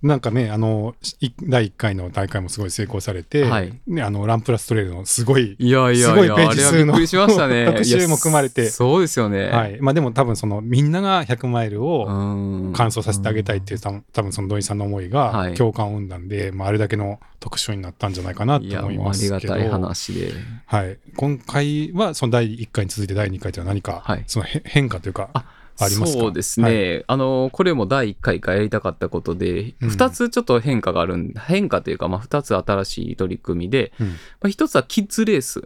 [0.01, 7.65] なんかね、あの、い第1回の大会もすごい成功されて、はいね、あの、ランプラストレイルのすごい、いやいやすごいいや、あページ数のびっくりしましたね。
[7.71, 9.49] 特集も組まれていやそうですよね。。
[9.49, 9.77] はいい。
[9.81, 12.73] まあでも多分その、みんなが100マイルをうん。
[12.73, 19.39] 完走させてあげたいっていう、多分多分その土井さんの思いはいが共感を生んだんで、まああれだけの特集になったんじゃないかなといや、思いますけど。
[19.39, 20.31] りがたい話で。
[20.65, 20.97] はい。
[21.15, 25.45] 今回はその第1回に続いて第2回というのは何か、はいそのへ変化というか、あ
[25.79, 26.19] ありますか？
[26.19, 29.89] そうですね、あの、これも第1回からやりたかったことで、うん。
[29.89, 34.07] 2つちょっと変化があるん、変化というか、まあ、2つ新しい取り組みで、うん。
[34.07, 35.63] まあ、1つはキッズレース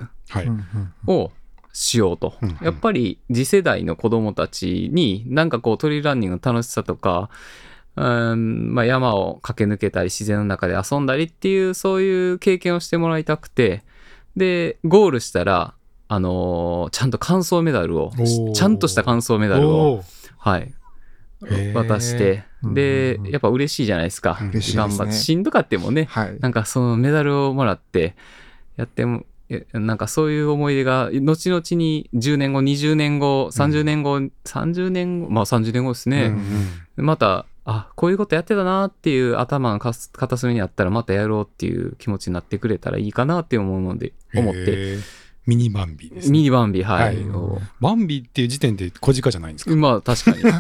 [1.08, 1.32] を
[1.74, 2.36] しようと。
[2.42, 7.30] うんやっぱり次世代の子供たちに、なんかこうトレイルランニングの楽しさとか、
[7.98, 13.84] うんまあ、山を駆け抜けたり自然の中で遊んだりっていうそういう経験をしてもらいたくて
[14.36, 15.74] でゴールしたら
[16.08, 18.12] あのーちゃんと完走メダルを
[18.54, 20.04] ちゃんとした完走メダルを
[20.38, 20.74] はい
[21.74, 24.84] 渡してでうんやっぱ嬉しいじゃないですか、うん嬉しいね。
[24.84, 26.40] 頑張ってしんどかってもねはい。
[26.40, 28.16] なんかそのメダルをもらって
[28.78, 36.34] やってもえなんかそういう思い出が後々に10年後20年後30年後、30年後まあ30年後ですね、
[36.98, 44.98] うんまたあこういうことやってたなっていう頭のかす片隅にあったらまたやろうっていう気持ちになってくれたらいいかなって思うので思って
[45.46, 46.32] ミニバンビです、ね。
[46.32, 47.30] ミニバンビはい、はい。
[47.30, 50.38] をバンビっていう時点で小鹿じゃないんですか、まあ確かに。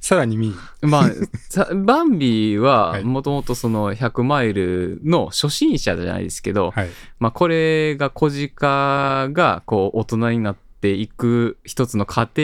[0.00, 0.54] さらに見に。
[0.82, 1.10] まあ、
[1.48, 3.04] さバンビははい。
[3.04, 6.90] もともとその100マイルの初心者じゃないですけど、はい。
[7.18, 12.42] まあこれが小鹿がこう大人になっていく一つの過程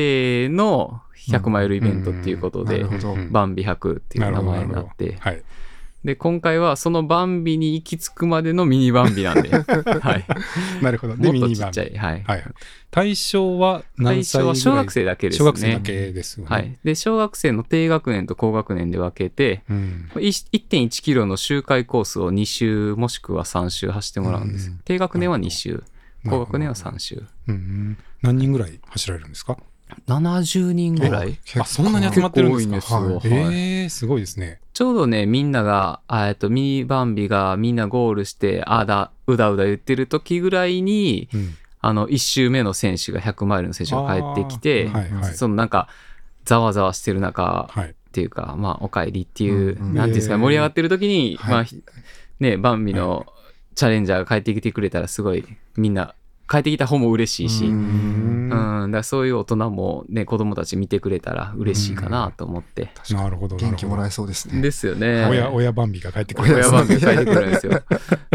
[0.51, 2.81] の100マイルイベントっていうことで。
[2.81, 3.33] うん。
[3.33, 5.43] バンビ100っていう名前になって、はい。
[6.05, 9.49] で、今回はそのバンビに行き着くまでのミニバンビなんで、
[10.05, 10.25] はい。
[10.83, 11.17] なるほど。
[11.17, 11.99] で、もミニバンっとちっちゃい。
[11.99, 12.23] はい。
[12.25, 12.45] はい。
[12.91, 14.57] 対象は何対歳ぐらい？
[14.57, 15.39] 象は小学生だけですね。
[15.39, 16.51] 小学生だけですよね。
[16.51, 16.77] はい。
[16.85, 20.11] で、小学生の低学年と高学年で分けて、うん。
[20.19, 24.69] い1.1キロの周回コースを2周もしくは3周走ってもらうんです。
[24.69, 25.83] うん低学年は2周、
[26.29, 27.23] 高学年は3周。
[27.49, 27.97] うん。
[28.21, 29.57] 何人ぐらい走られるんですか
[30.07, 33.21] ？70人ぐらいあ、そんなに集まってるんですか？
[33.25, 34.61] え、すごいですね。
[34.75, 41.55] ちょうどね、みんなが、あえっと、ミニバンビがみんなゴールして、あだ、うだうだ言ってる時ぐらいに、うん。
[41.81, 45.35] あの、1周目の選手が100マイルの選手が帰ってきて、はいはい。
[45.35, 45.89] そのなんか、
[46.45, 47.91] ざわざわしてる中、はい。
[47.91, 51.83] っていうか、まあ、お帰りっていう、うんうんなんていうんですか、えー盛り上がってる時に、はいまあ、ひ
[52.41, 53.27] ね、バンビの
[53.75, 55.45] チャレンジャーが帰ってきてくれたら、すごい、
[55.77, 56.15] みんな、
[56.49, 62.91] 帰ってきた方も嬉しいし、ううんんだそういう大人もね、子供たち見てくれたら嬉しいかなと思って。
[63.11, 63.57] なるほど。
[63.57, 64.61] 元気もらええそうですね。
[64.61, 65.27] ですよね。
[65.27, 66.55] 親、親バンビが帰ってくる。
[66.55, 67.73] 親バンビが帰ってくるんですよ。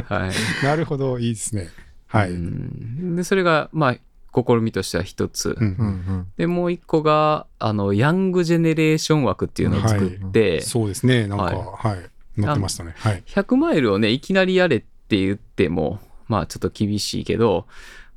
[0.06, 0.66] はい。
[0.66, 1.20] なるほど。
[1.20, 1.70] いいですね。
[2.08, 2.32] はい。
[2.32, 3.96] ううんんで、それが、まあ、
[4.34, 5.56] 試みとしては一つ。
[5.60, 6.28] うんうん。
[6.38, 11.28] で、もう一個が、あの、ヤングジェネレーション枠っていうのを作って、そうですね。
[11.28, 12.10] なんか、はいはい。
[12.42, 12.94] 載ってましたね。
[12.98, 13.24] はい。
[13.28, 17.66] 100マイルをね、いきなりやれって言っても、まあちょっと厳しいけど、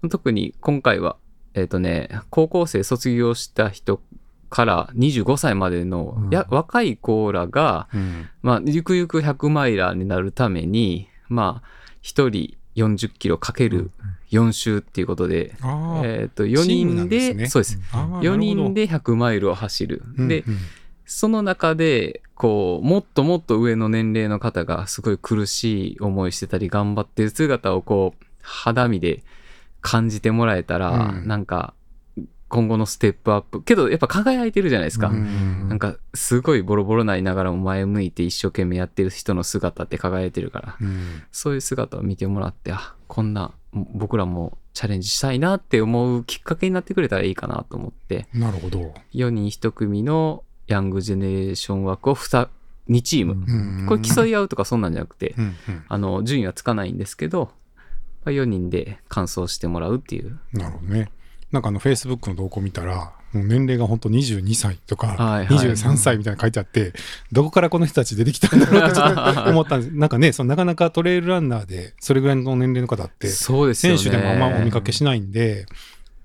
[0.09, 1.17] 特に今回は、
[1.55, 4.01] えっ、とね、高校生卒業した人
[4.49, 8.29] から25歳までの、うんや若い子らが、うん。
[8.43, 11.69] まあ、ゆくゆく100マイラーになるために、まあ、
[12.03, 13.91] 1人40キロかける
[14.31, 16.07] 4周っていうことで、ああ。
[16.07, 17.79] えっ、と、4チームな人で、ねそうです。
[17.93, 20.03] あー4人、で、で100マイルを走る。
[20.17, 20.57] で、うん
[21.05, 29.23] その中で、こう、もっともっと上の年齢の方がすごい苦しい思いしてたり、頑張ってる姿をこう、肌身で
[29.83, 31.29] 感じてもらえたら、うん。
[31.29, 31.75] なんか、
[32.49, 33.63] 今後のステップアップ。
[33.63, 35.09] けど、やっぱ輝いてるじゃないですか。
[35.09, 35.69] うん。
[35.69, 41.23] なんか、すごいボロボロなりながらも前向いて一生懸命やってる人の姿って輝いてるから、うん。
[41.33, 48.95] そういう姿を見てもらって、あ、こんな、僕らもチャレンジしたいなって思うきっかけになってくれたらいいかなと思って、なるほど。
[49.15, 52.49] 4人1組のヤングジェネレーション枠を 2,
[52.89, 53.87] 2チーム、うん。
[53.87, 55.45] これ競い合うとかそんなんじゃなくて、うん。
[55.45, 55.85] うん。
[55.89, 57.51] あの順位はつかないんですけど、
[58.25, 60.39] まあ、4人で完走してもらうっていう。
[60.53, 61.11] なるほどね。
[61.51, 65.69] なんかあの、Facebook の動向見たら、もう年齢が本当22歳とか、はいはい。
[65.69, 66.93] 23歳みたいなの書いてあって、
[67.31, 69.95] どこからこの人たち出てきたんだろうってちょっと 思ったんです。
[69.95, 73.99] なんかね、そのなかなかトレイルランナーで、それぐらいの年齢の方って、そうですよね。
[73.99, 75.67] 選手でもあんまお見かけしないんで、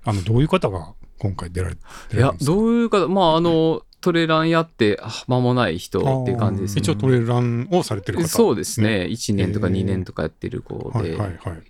[0.04, 6.80] あの、どういう方が今回出られていやどういうかまああのトレランやってあ間もない人っていう感じですね。
[6.82, 8.28] 一応トレランをされてる方。
[8.28, 9.08] そうですね。
[9.10, 11.62] 1年とかへー2年とかやってる子で、はいはいはい。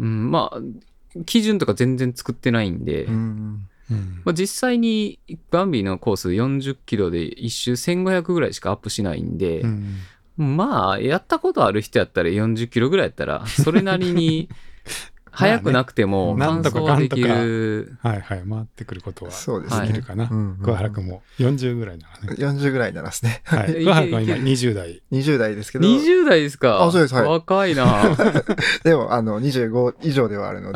[0.00, 4.22] うん、まあ基準とか全然作ってないんで、うんうん。
[4.24, 5.18] まあ、実際に
[5.50, 9.96] バンビのコース40キロで1周1500ぐらいしかアップしないんで、うん
[10.36, 14.48] まあやったことある人やったら40キロぐらいやったらそれなりに
[15.32, 20.02] 速くなくてもまあね完走はできる、はいはい、回ってくることはそうですねできる。
[20.02, 20.28] かな。
[20.30, 22.36] うん桑原君も40ぐらいならね。
[22.36, 23.42] 40ぐらいならですね。
[23.44, 23.70] はい。
[23.70, 25.02] い桑原君は今い20代。
[25.12, 26.82] 20代ですけど、20代ですか？
[26.82, 28.16] あそうですはい若いな
[28.84, 30.72] でも、あの、25以上ではあるの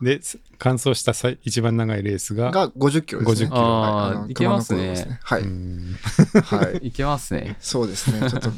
[0.00, 0.20] で、で、
[0.58, 3.48] 完走した最一番長いレースが、いが50キロですね。
[3.48, 5.42] 50キロあーはいけますねはい。
[5.42, 5.96] うん
[6.44, 6.88] はい。
[6.88, 8.28] いけますね そうですね。
[8.28, 8.50] ちょっと、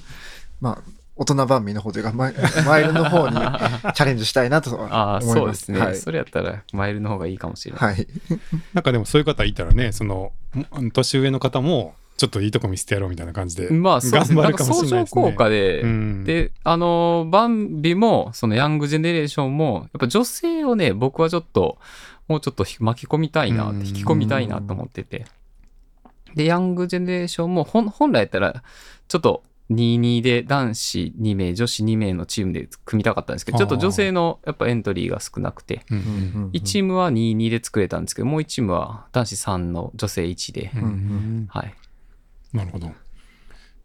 [0.61, 0.79] まあ、
[1.21, 5.35] 大人番組の方というか、マイ マイルの方にチャレンジしたいなとああは思いま。
[5.35, 5.97] そうですすね、はい。
[5.97, 8.07] それやったらマイルの方がいいかもしれない、はい。
[8.73, 10.33] なんかでもそういう方いたらね、その、
[10.95, 13.69] 年上の方も、ちょっぱいいとこ見せてやろうみたいな感じで。
[13.69, 21.77] まあそうですねなんか頑張るかもし相乗れないですね効果で、うんで、あの、バンビも、そのヤングジェネレーションも、やっぱ女性をね、僕はちょっと、
[22.29, 25.27] もうちょっと巻き込みたいな引き込みたいなと思ってて。
[26.35, 28.63] で、ヤングジェネレーションも、ほん本来やったら、
[29.09, 41.75] ちょっと、22で男子2名、女子2名のチームで組みたかったんですけど、ちょっと女性のやっぱエントリーが少なくて、うんうんうん1チームは22で作れたんですけど、もう1チームは男子3の女性1で、うんうんはい。
[42.53, 42.87] なるほど。
[42.87, 42.95] なん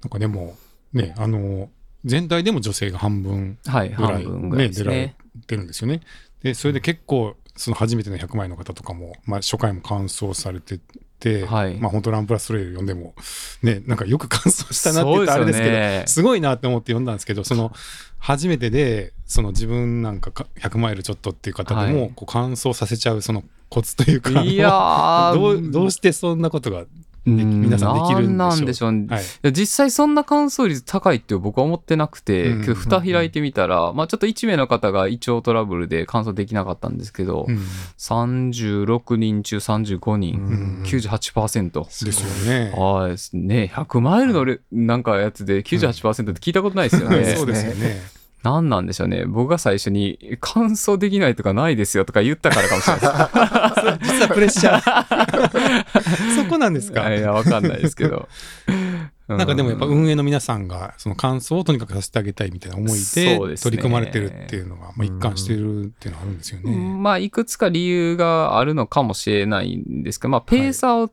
[0.10, 0.58] かでも、
[0.94, 1.70] ね、あの、
[2.04, 5.16] 全体でも女性が半分はい、ぐらい,、半分ぐらいね、出られ。
[5.48, 6.02] てるんですよね。
[6.42, 10.80] で、それで結構、その初めての100枚の方とかも、まあ、初回も完走されて
[11.20, 11.76] て、はい。
[11.76, 13.16] まあ本当ランプラストレイル読んでも、
[13.64, 16.04] ね、なんかよく完走したなって言ったらあれですけど、ね。
[16.08, 17.72] すごいなって思って読んだんですけど、その、
[18.20, 22.12] 初めてで、その自分なんかか100マイルちょっとっていう方でも、はい。
[22.16, 25.34] こう完走させちゃうそのコツというか、いやー。
[25.36, 26.88] どうどうしてそんなことがうん
[27.26, 29.52] 皆さんできるんでしょうなんでしょうねはい。
[29.52, 37.60] 実際そんな乾燥率高いって僕は思ってなくて、うん蓋開いてみたら、まあちょっと1名の方が胃腸トラブルで乾燥できなかったんですけど、うん
[37.98, 42.06] 36人中35人、うん98%。
[42.06, 42.72] ですよね。
[42.76, 43.72] はすね。
[43.74, 47.26] 100マイルのレなんかやつで98%って聞いたことないですよね。
[47.36, 48.02] そうですよね。
[48.46, 49.26] 何なんでしょうね。
[49.26, 54.14] 僕が最初に乾燥できないとかないですよとか言ったからかもしれないです。
[54.14, 56.36] 実はプレッシャー。
[56.44, 57.14] そこなんですか？
[57.14, 58.30] いや、わかんないですけど。
[59.28, 66.76] なんかでもやっぱうん運営の皆さんがその感想をとにかくさせてあげたいみたいな思いで取り組まれてるっていうのがまあ一貫してるっていうのはあるんですよね。
[67.00, 71.10] まあ、いくつか理由があるのかもしれないんですけど、まあ、ペーサー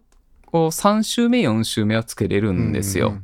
[0.52, 3.14] を3週目、4週目はつけれるんですよ。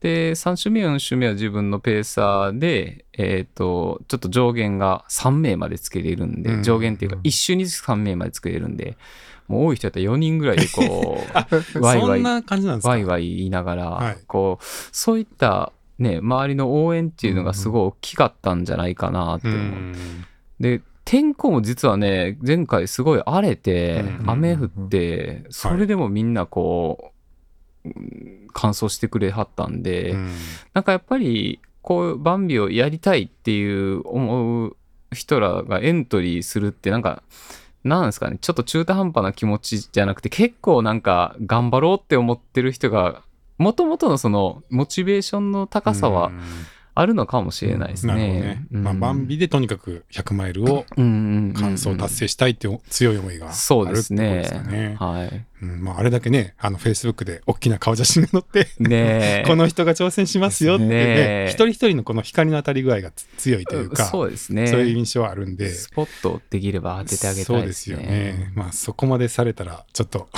[0.00, 6.62] で、3週目、4週目は自分のペーサーで、えっ、と、ちょっと上限が3名までつけれるんで、うん。
[6.62, 8.96] 上限っていうか、1週に3名までつけれるんで、
[9.48, 11.18] もう多い人だったら4人ぐらいでこ
[11.74, 14.18] う、 ワイワイ、ワイワイ言いながら、はい。
[14.26, 19.64] こう、そういったね、周りの応援っていうのがすごい大きかったんじゃないかなってう思う。
[19.64, 19.94] ん。
[20.60, 24.30] で、天候も実はね、前回すごい荒れてう、ん。
[24.30, 27.10] 雨降って、それでもみんなこう、うん
[28.52, 30.32] 乾燥してくれはったんで、うん
[30.74, 34.76] なんかやっぱり、こうバンビをやりたいっていう思う
[35.12, 37.22] 人らがエントリーするって、なんか、
[37.84, 43.22] なんですかね、ちょっと中途半端な気持ちじゃなくて、結構なんか頑張ろうって思ってる人が、
[43.58, 46.40] もともとのそのモチベーションの高さはうん
[46.98, 48.66] あるのかもしれないですねね。。
[48.70, 54.96] まあバンビでとにかく100マイルを完走達成したいっていう強い思いがあるってそうですことですね。
[54.98, 55.46] はい。
[55.62, 59.44] うんまああれだけね、あの Facebook で大きな顔写真が載って、ねえ。
[59.48, 64.66] この人が挑戦しますよってねねえ、一人一人のこの光の当たり具合がつ強いというか、そうですね。
[64.66, 67.66] そういう印象はあるんで、スポットできれば当ててあげたそいうでね。
[67.68, 68.52] ですすよね。
[68.54, 70.28] まあそこまでされたら、ちょっと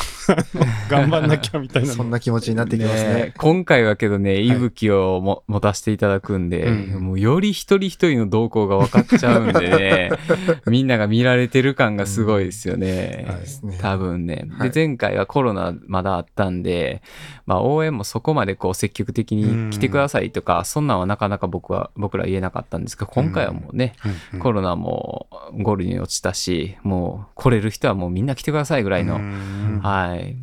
[0.88, 1.94] 頑張んなきゃみたいなの。
[1.94, 3.32] そんな気持ちになってきますね。
[3.36, 10.10] 今回はけどね、息吹をも、持たせていただくんで、うんもうより一人一人の動向が分かっちゃうんでね、
[10.66, 13.26] みんなが見られてる感がすごいですよね。
[13.62, 14.46] うんはい多分ね。
[14.58, 17.02] はいで、前回はコロナまだあったんで、
[17.46, 23.94] まあ応援もそこまでこう積極的に来てくださいとか、そんなんはなかなか僕は、僕ら言えなかったんですけど、今回はもうね、
[24.40, 29.80] コロナも5類に落ちたし、もう来れる人はもうみんな来てくださいぐらいの、うん。
[29.82, 30.36] はい。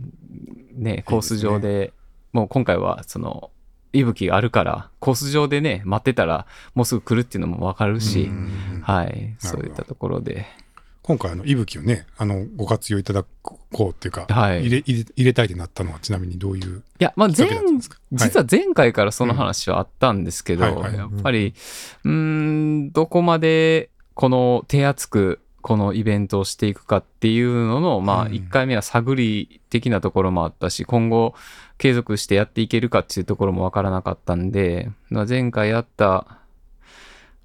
[0.74, 1.94] ね、コース上で、
[2.34, 3.52] もう今回はその、
[3.94, 8.82] 息吹があるから、コース上でね、待ってたら、もうすぐ来るっていうのもわかるし、うん。
[8.84, 9.36] はい。
[9.40, 10.46] そういったところで。
[11.08, 14.62] 今回あの、息吹をね、あの、ご活用いただこうっていうか、はい。
[14.62, 17.48] 入れ入れ入れたいってなったのはちなみにどういういや、まあ前
[18.12, 21.54] 実は前回からその話はあったんですけど、やっぱり、
[22.06, 28.32] うーん、どこまでこの手厚くこのイベントをしていくかっていうのの、まあうん。
[28.32, 31.36] 1回目は探り的なところもあったし、今後
[31.78, 36.40] 継続してやっていけるかっていうところもわからなかったんで、まあ前回やった、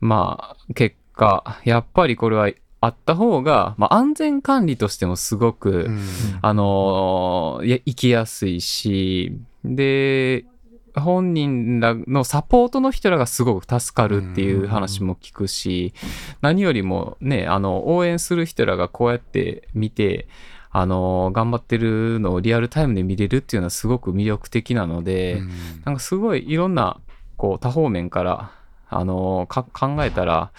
[0.01, 2.49] まあ結果、やっぱりこれは
[2.81, 6.01] あった方が、まあ安全管理としてもすごく、うん。
[6.43, 10.47] あのや行きやすいし、で、
[10.95, 15.95] 本人らのサポートの人らがすごく助かるっていう話も聞くし、
[16.41, 20.26] 何よりもね、あの、応援する人らがこうやって見て、
[20.72, 25.51] あのー頑張ってるのをリアルタイムで見れるっていうのはすごく魅力的なので、うん。
[25.85, 26.99] なんかすごいいろんな、
[27.37, 28.53] こう、多方面から、
[28.91, 30.51] あの考えたら、や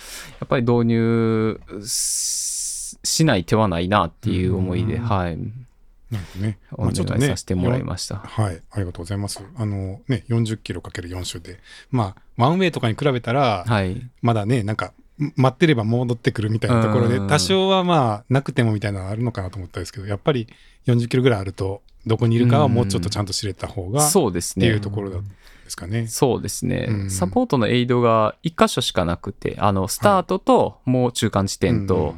[0.45, 2.71] っぱり導入し
[3.03, 5.37] しない手はないなっていう思いで、うんはい。
[5.37, 6.57] なるほどね。
[6.73, 8.17] お願いさせてもらいました。
[8.17, 9.41] はい、ありがとうございます。
[9.55, 11.59] あのね、40キロかける4周で、
[11.89, 14.01] まあ、ワンウェイとかに比べたら、はい。
[14.21, 20.47] まだね、なんか、ん待ってれば戻ってくるみたいなところで、うん多少はまあ、なくてもみたいなのはあるのかなと思ったんですけど、やっぱり
[20.85, 24.79] 40キロぐらいあると、どこにいるかはもうちょっとちゃんと知れた方が、っそうですていうね。
[24.81, 25.25] ところなん
[25.71, 26.07] ですかね。
[26.07, 27.09] そうですね、うん。
[27.09, 32.15] サポートのエイドが1箇所しかなくて、あの、スタートともう中間地点と、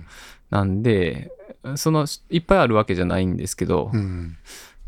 [0.49, 1.31] なんで、
[1.75, 4.37] その、いっぱいあるわけじゃないんですけど、うん、うん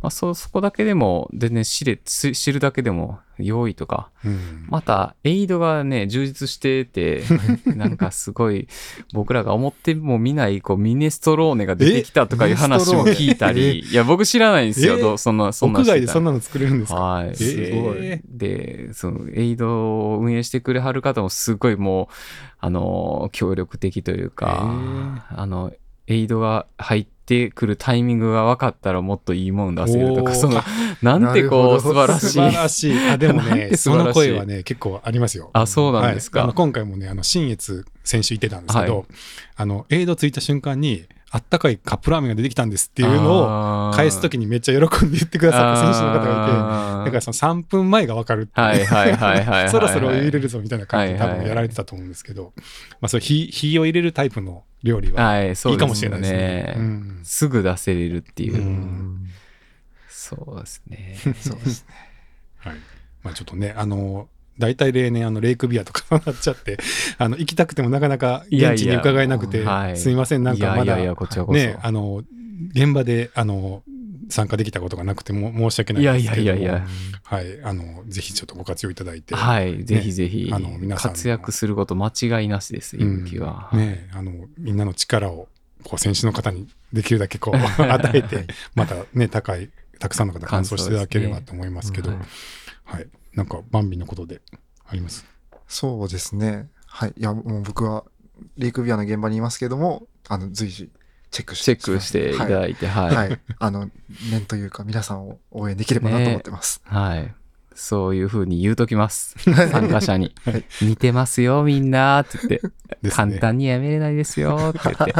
[0.06, 4.68] まあ、そ、そこだけでも、全然知れ、知知るだけでも用意とか、うん。
[4.70, 7.24] また、エイドがね、充実してて、
[7.76, 8.68] なんかすごい、
[9.14, 16.30] 僕らが思っても見ない、こう、ミネストローネが出てきたとかいう話も聞いたり、いや、僕知らないんですよ、そんな、そんな屋外でそんな。
[16.30, 17.00] なの作れるんですか？
[17.00, 18.22] はい、えすごい。
[18.26, 22.14] で、その、エイドを運営してくれはる方もすごいもう、
[22.60, 25.74] あの、協力的というか、あの、
[26.06, 27.15] エイドが入って
[27.54, 30.62] くるタイミングが分かったらもっといいもん出せるとか、その、
[31.02, 32.28] なんてこう、素晴らしい。
[32.28, 33.10] 素晴らしい。
[33.10, 35.50] あ、でもね、 その声はね、結構ありますよ。
[35.54, 36.46] あ、そうなんですか。
[36.46, 39.06] はい今回もね、あの、新越先週行ってたんですけど、はい
[39.58, 48.50] あの、エイドついた瞬間に、あったかいカップラーメンが出てきたんですっていうのを返すときにめっちゃ喜んで言ってくださった選手の方がいて、だからその3分前が分かる
[49.68, 52.54] そろそろお湯入れるぞみたいな感じで多分やられてたと思うんですけど、
[53.02, 55.50] まあそう火火を入れるタイプの料理ははい。
[55.50, 56.76] いいかもしれないですね。
[56.78, 58.56] うんすぐ出せれるっていう。
[58.56, 59.28] うん
[60.08, 61.18] そうですね。
[61.42, 61.96] そうですね。
[62.58, 62.76] はい。
[63.24, 64.28] まあちょっとね、あの、
[64.58, 66.78] 大体例年、あの、レイクビアとか なっちゃって、
[67.18, 72.24] あの、行きたくてもなかなか現地に伺えなくて、すいません、なんかまだ、ね、あの、
[72.74, 73.84] 現場で、あの、
[74.30, 76.88] 参加できたことがなくても申し訳ないですけどやいやいや。
[77.24, 81.16] はい、あの、ぜひちょっとご活用いただいて、はい、ぜひぜひあの皆さんの。
[81.16, 83.24] 活躍すること間違いなしです、いうん。
[83.24, 83.70] ぶきは。
[83.74, 85.48] ね、あの、みんなの力を、
[85.84, 92.20] こう、選手の方にできるだけこう、 与えて、またね、高い、たくさんの方感想していただければと思いますけど、はい
[92.86, 93.08] はい。
[93.36, 94.42] なんか、バンビのことで
[94.88, 95.26] あります？
[95.68, 96.70] そうですね。
[96.88, 97.14] はい。
[97.18, 98.06] いや、もう僕は、
[98.58, 100.90] レイクビアの現場にいますけども、あの、随時、
[101.32, 101.76] チェックして。
[101.76, 103.04] チェックしていただいて、は。
[103.04, 103.16] はいい。
[103.16, 103.38] ははいい。
[103.60, 103.90] あの、
[104.32, 106.82] 念というか、皆さんを応援できればなと思ってます。
[107.78, 109.36] そういうふうに言うときます。
[109.44, 110.34] 参加者に。
[110.82, 112.68] 見てますよ、みんなって言って。
[113.02, 113.12] ね。
[113.12, 115.14] 簡単にやめれないですよって言って。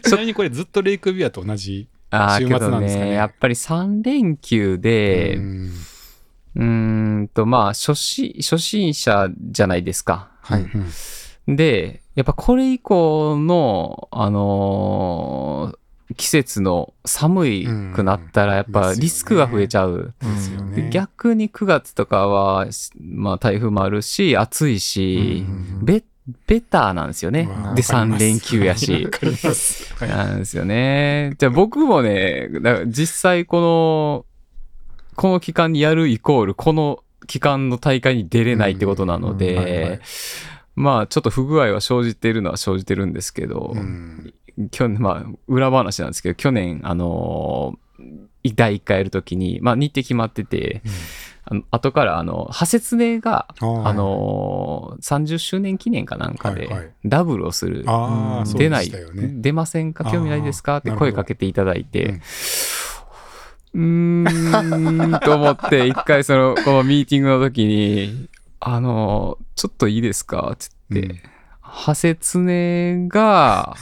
[0.08, 1.88] ちなみにこれずっとレイクビアと同じ。
[2.10, 5.40] ああ、週末なんですかねね、やっぱり3連休で
[6.56, 10.30] う、んうーんと、まあ、初心、初心者じゃないですか。
[10.42, 10.62] はい。
[10.62, 10.86] うん
[11.46, 15.78] で、やっぱこれ以降の、あのー
[16.16, 20.14] 季節の寒いくなったら、やっぱリスクが増えちゃう。
[20.20, 20.90] ですよでね。
[20.90, 22.66] 逆に9月とかは、
[23.00, 26.04] まあ台風もあるし、暑いし、うんベ
[26.46, 27.44] ベターなんですよね。
[27.46, 29.08] で、わかります3連休やし
[30.00, 31.34] なんですよね。
[31.38, 32.48] じゃあ僕もね、
[32.86, 34.26] 実際この、
[35.16, 39.66] この期間にやるイコール、この期間の大会に出れないってことなのうんはいはい。
[39.66, 40.00] で、
[40.76, 44.34] まあちょっと不具合は生じてるのは生じてるんですけど、うん。
[44.70, 47.84] 去年、まあ裏話なんですけど、去年、あのー
[48.56, 50.82] 第1回やるときに、まあ日程決まってて、
[51.46, 57.86] あの後から、あの、派切ねが、あのー30周年記念かなんかではいはい、ダブルをする。
[58.54, 58.98] 出ない、ね。
[59.36, 60.04] 出ませんか？
[60.04, 60.76] 興味ないですか？
[60.78, 62.20] って声かけていただいて
[63.74, 68.28] うーん、と思って、一回その、このミーティングの時に、
[68.60, 70.52] あの、ちょっといいですか？
[70.54, 71.20] って言って、うん
[71.76, 73.74] 派切ねが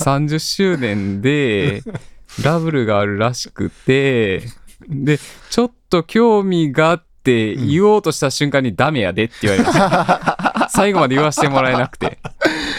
[0.00, 1.82] 30周年で
[2.42, 4.42] ダブルがあるらしくて、
[4.90, 5.18] で、
[5.48, 10.68] ちょっと興味があって言おうとした瞬間にダメやでって言われました。
[10.70, 12.18] 最後まで言わせてもらえなくて。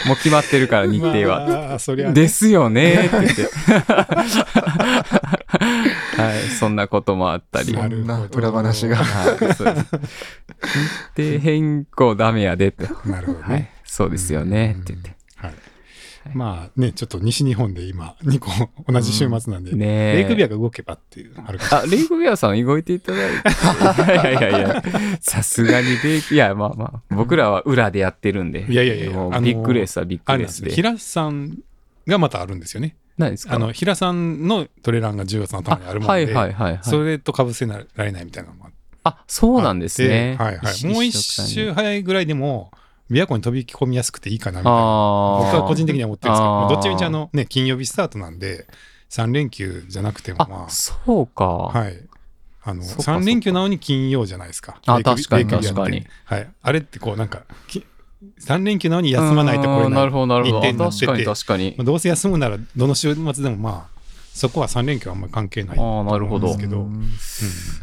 [0.06, 1.46] もう決まってるから日程は。
[1.68, 3.48] まあ、そりゃねですよねって言って。
[6.16, 7.74] はい、そんなこともあったり。
[7.74, 9.04] はい、なるほど裏話が。
[9.04, 9.64] そうです。
[11.16, 12.84] 日程変更ダメやでって。
[13.04, 15.16] なるほどはいね。、そうですよねって言って。
[15.36, 15.54] はい。
[16.34, 18.50] まあね、ちょっと西日本で今、 2個
[18.90, 23.48] 同じ週末なんで、ねえレイクビアが動けばっていう、あるかあ、レイクビアさん動いていただいて。
[24.30, 24.82] いやいやいや
[25.20, 28.66] さすがにレイク、いや、まあまあ、僕らは裏でやってるんで。
[28.68, 29.06] いやいやいや
[29.40, 30.20] ビッグレースはビッ。
[30.24, 30.70] グレースで。
[30.72, 31.58] 平さん
[32.06, 32.96] がまたあるんですよね。
[33.18, 33.54] 何ですか？
[33.54, 36.78] あの、平さんのトレランが10月の頭にあるもんで、はいはいはいはい。
[36.82, 40.36] それと被せられないみたいなのもあってあ、そうなんですね。
[40.38, 40.86] はいはい。
[40.86, 42.70] もう一周あ早いぐらいでも、
[43.10, 44.78] 琵琶湖に飛び込みやすくていいかなみたいな。
[44.80, 48.66] 僕は個人的には思ってるんですけど、どっちみちあのね、金曜日スタートなんで、
[49.10, 51.44] 3連休じゃなくてもまあ、そうか。
[51.44, 51.98] あ、はい。
[52.62, 54.80] あの、そっかそっか3連休なのに金曜じゃないですか。
[54.86, 56.50] あ確かに確かにはい。
[56.62, 57.84] あれってこうなんか、き
[58.40, 60.60] 3連休なのに休まないとこれうんなるほど、なるほど。
[60.60, 61.82] 確かに確かにま。
[61.82, 63.96] あ、どうせ休むならどの週末でもまあ、
[64.36, 66.58] そこは3連休はあんまり関係ないとああ、なるほどです。
[66.58, 67.10] けど、うん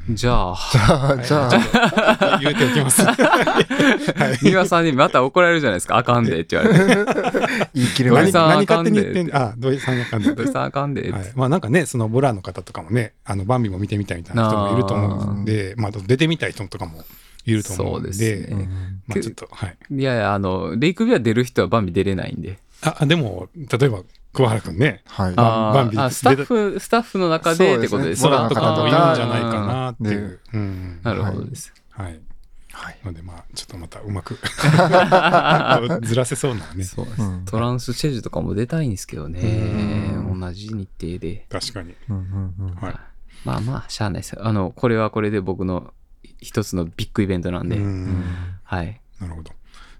[0.13, 1.49] じゃあ、じゃあ、じゃ
[2.19, 3.01] あ、言うておきます。
[3.09, 3.11] は
[4.31, 5.97] い三輪さんにまた怒られるじゃないですか。
[5.97, 7.05] あかんでって言われて。
[7.73, 8.31] 言い切れない。
[8.31, 10.35] さん何勝手に言ってんで、あ、土井さんあかんで。
[10.35, 17.03] 土井さんあかんでまあなんかね、そのボラーの方とかもね、あのバンビも見てみたいみたいな人もいると思うんで、まあ出てみたい人とかも
[17.45, 18.69] いると思うんで、そうですね
[19.07, 19.77] まあちょっと、はい。
[19.89, 22.59] いやいや、あの、レイクビア出る人はバンビ出れないんで。
[22.81, 24.01] あ、でも、例えば、
[24.33, 25.35] 桑原くんね、はい。
[25.35, 30.39] バンビあーあスタッフ、スタッフの中でってことですそうボですねラーとかもいるんじゃないかあなっていねう。
[30.53, 31.73] うんーなるほどです。
[31.91, 32.19] はい。
[32.71, 32.97] はい。
[33.05, 34.33] ので、まあ、ちょっとまたうまく
[36.01, 36.83] ずらせそうなね。
[36.83, 39.39] そうですうんトランスチェジュとかも出たいんですけどね。
[39.41, 39.45] う
[40.35, 41.45] ん同じ日程で。
[41.49, 41.93] 確かに。
[42.09, 42.15] うん
[42.59, 42.95] うんうんはい。
[43.45, 44.35] まあまあ、しゃあないです。
[44.41, 45.93] あの、これはこれで僕の
[46.39, 47.77] 一つのビッグイベントなんで。
[47.77, 48.23] うん
[48.63, 48.99] はい。
[49.21, 49.51] なるほど。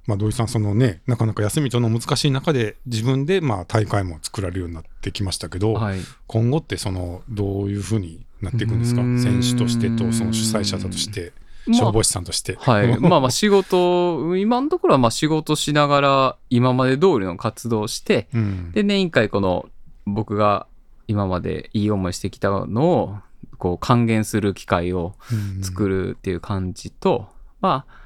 [0.06, 6.00] まあ、土井さん、そのね、なかなか休みとの難しい中で、自分でまあ大会も作られるようになってきましたけど、はい。
[6.28, 9.02] 今後ってそのどういうふうになっていくんですか？
[9.02, 11.32] 選手としてとその主催者として。
[11.66, 12.58] まあ消防士さんとして。
[12.60, 13.00] はい。
[13.00, 18.72] まあまあ仕事、今のところはまあ仕事しながら今まで通りの活動をして、うん。
[18.74, 19.70] で、年一回この
[20.06, 20.68] 僕が
[21.08, 23.16] 今までいい思いしてきたのを、
[23.58, 25.16] こう還元する機会を
[25.62, 26.08] 作る。
[26.08, 27.28] るっていう感じと、
[27.62, 28.03] まあ、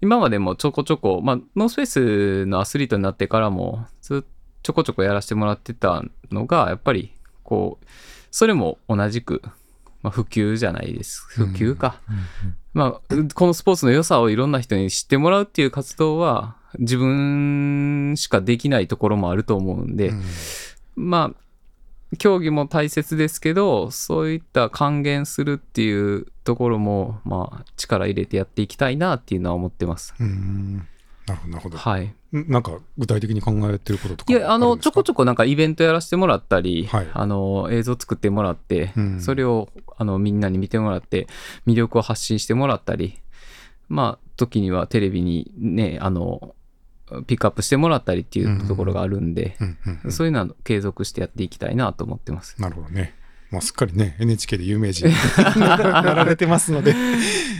[0.00, 4.30] 今までもちょこちょこ、まあ、ノースフェイスのアスリートになってからも、ずっ
[4.62, 7.86] ちょこちょこやらせてもらってたのが、やっぱり、こう、
[8.30, 9.42] それも同じく、
[10.02, 11.26] まあ、普及じゃないです。
[11.28, 12.00] 普及か。
[12.74, 20.22] まあ、このスポーツの良さをいろんな人に知ってもらうっていう活動は、自分しかできないところもあると思うんで、うん
[20.96, 30.14] まあ、競技も大切ですけど、そういった還元するっていうところも、まあ、力入れてやっていきたいなっていうのは思ってます。
[30.18, 30.88] うん
[31.26, 31.76] なるほど、なるほど。
[31.76, 32.06] はい。
[32.06, 39.68] んなんか具体的に考えてることとかいや、あの、ちょこちょょこなんかイベントやらせてもらったり、はいあの、映像作ってもらって、うんそれを、
[39.98, 41.26] あの、みんなに見てもらって、
[41.66, 43.20] 魅力を発信してもらったり、
[43.90, 46.54] まあ、時にはテレビにね、あの、
[47.26, 49.58] ピックアップしてもらったりっていうところがあるんで、
[50.08, 52.58] そういうのは継続してやっていきたいなと思ってます。
[52.58, 53.14] なるほどね。
[53.50, 55.14] まあ、すっかりね、NHK で有名人 に
[55.60, 56.94] なられてますので、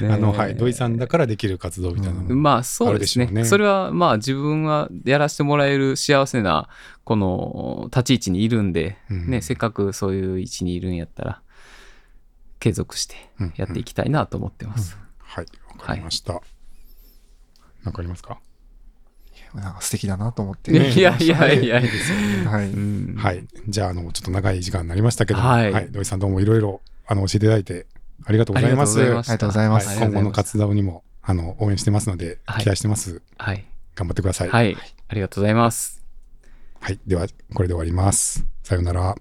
[0.03, 2.36] あの、はい、土井さんだからできる活動みたいなの。
[2.36, 3.26] まあそうですね。
[3.26, 3.45] ね。
[3.47, 6.68] それはまあ自分はやらせてもらえる幸せな
[7.05, 11.43] この立ち位置にいるんで、うんね、せっかくそういう位置にいるんやったら
[12.61, 13.16] 継続して
[13.57, 14.99] やっていきたいなと思ってます。
[15.18, 15.47] はい、
[15.78, 16.43] わかりました。
[17.84, 18.41] なんかありますか？
[19.55, 20.73] なんか素敵だなと思って。
[20.73, 21.81] いやいやいやいや、
[22.51, 22.71] はい。
[22.71, 23.47] うんはい。
[23.69, 27.87] じゃあ、あの、ちょっと長い時間になりましたけども、はい土井さんどうもいろいろ、あの、教えていただいて、
[28.25, 29.01] ありがとうございます。
[29.01, 33.23] ありがとうございましたありがとうございますはい今後の活動にも、あの、応援してますので、はい期待してます。
[33.39, 34.49] はい、頑張ってください。
[34.49, 34.77] はい、
[35.09, 36.03] ありがとうございます。
[36.81, 36.99] はい。
[37.07, 38.45] では、これで終わります。
[38.63, 39.17] さようなら。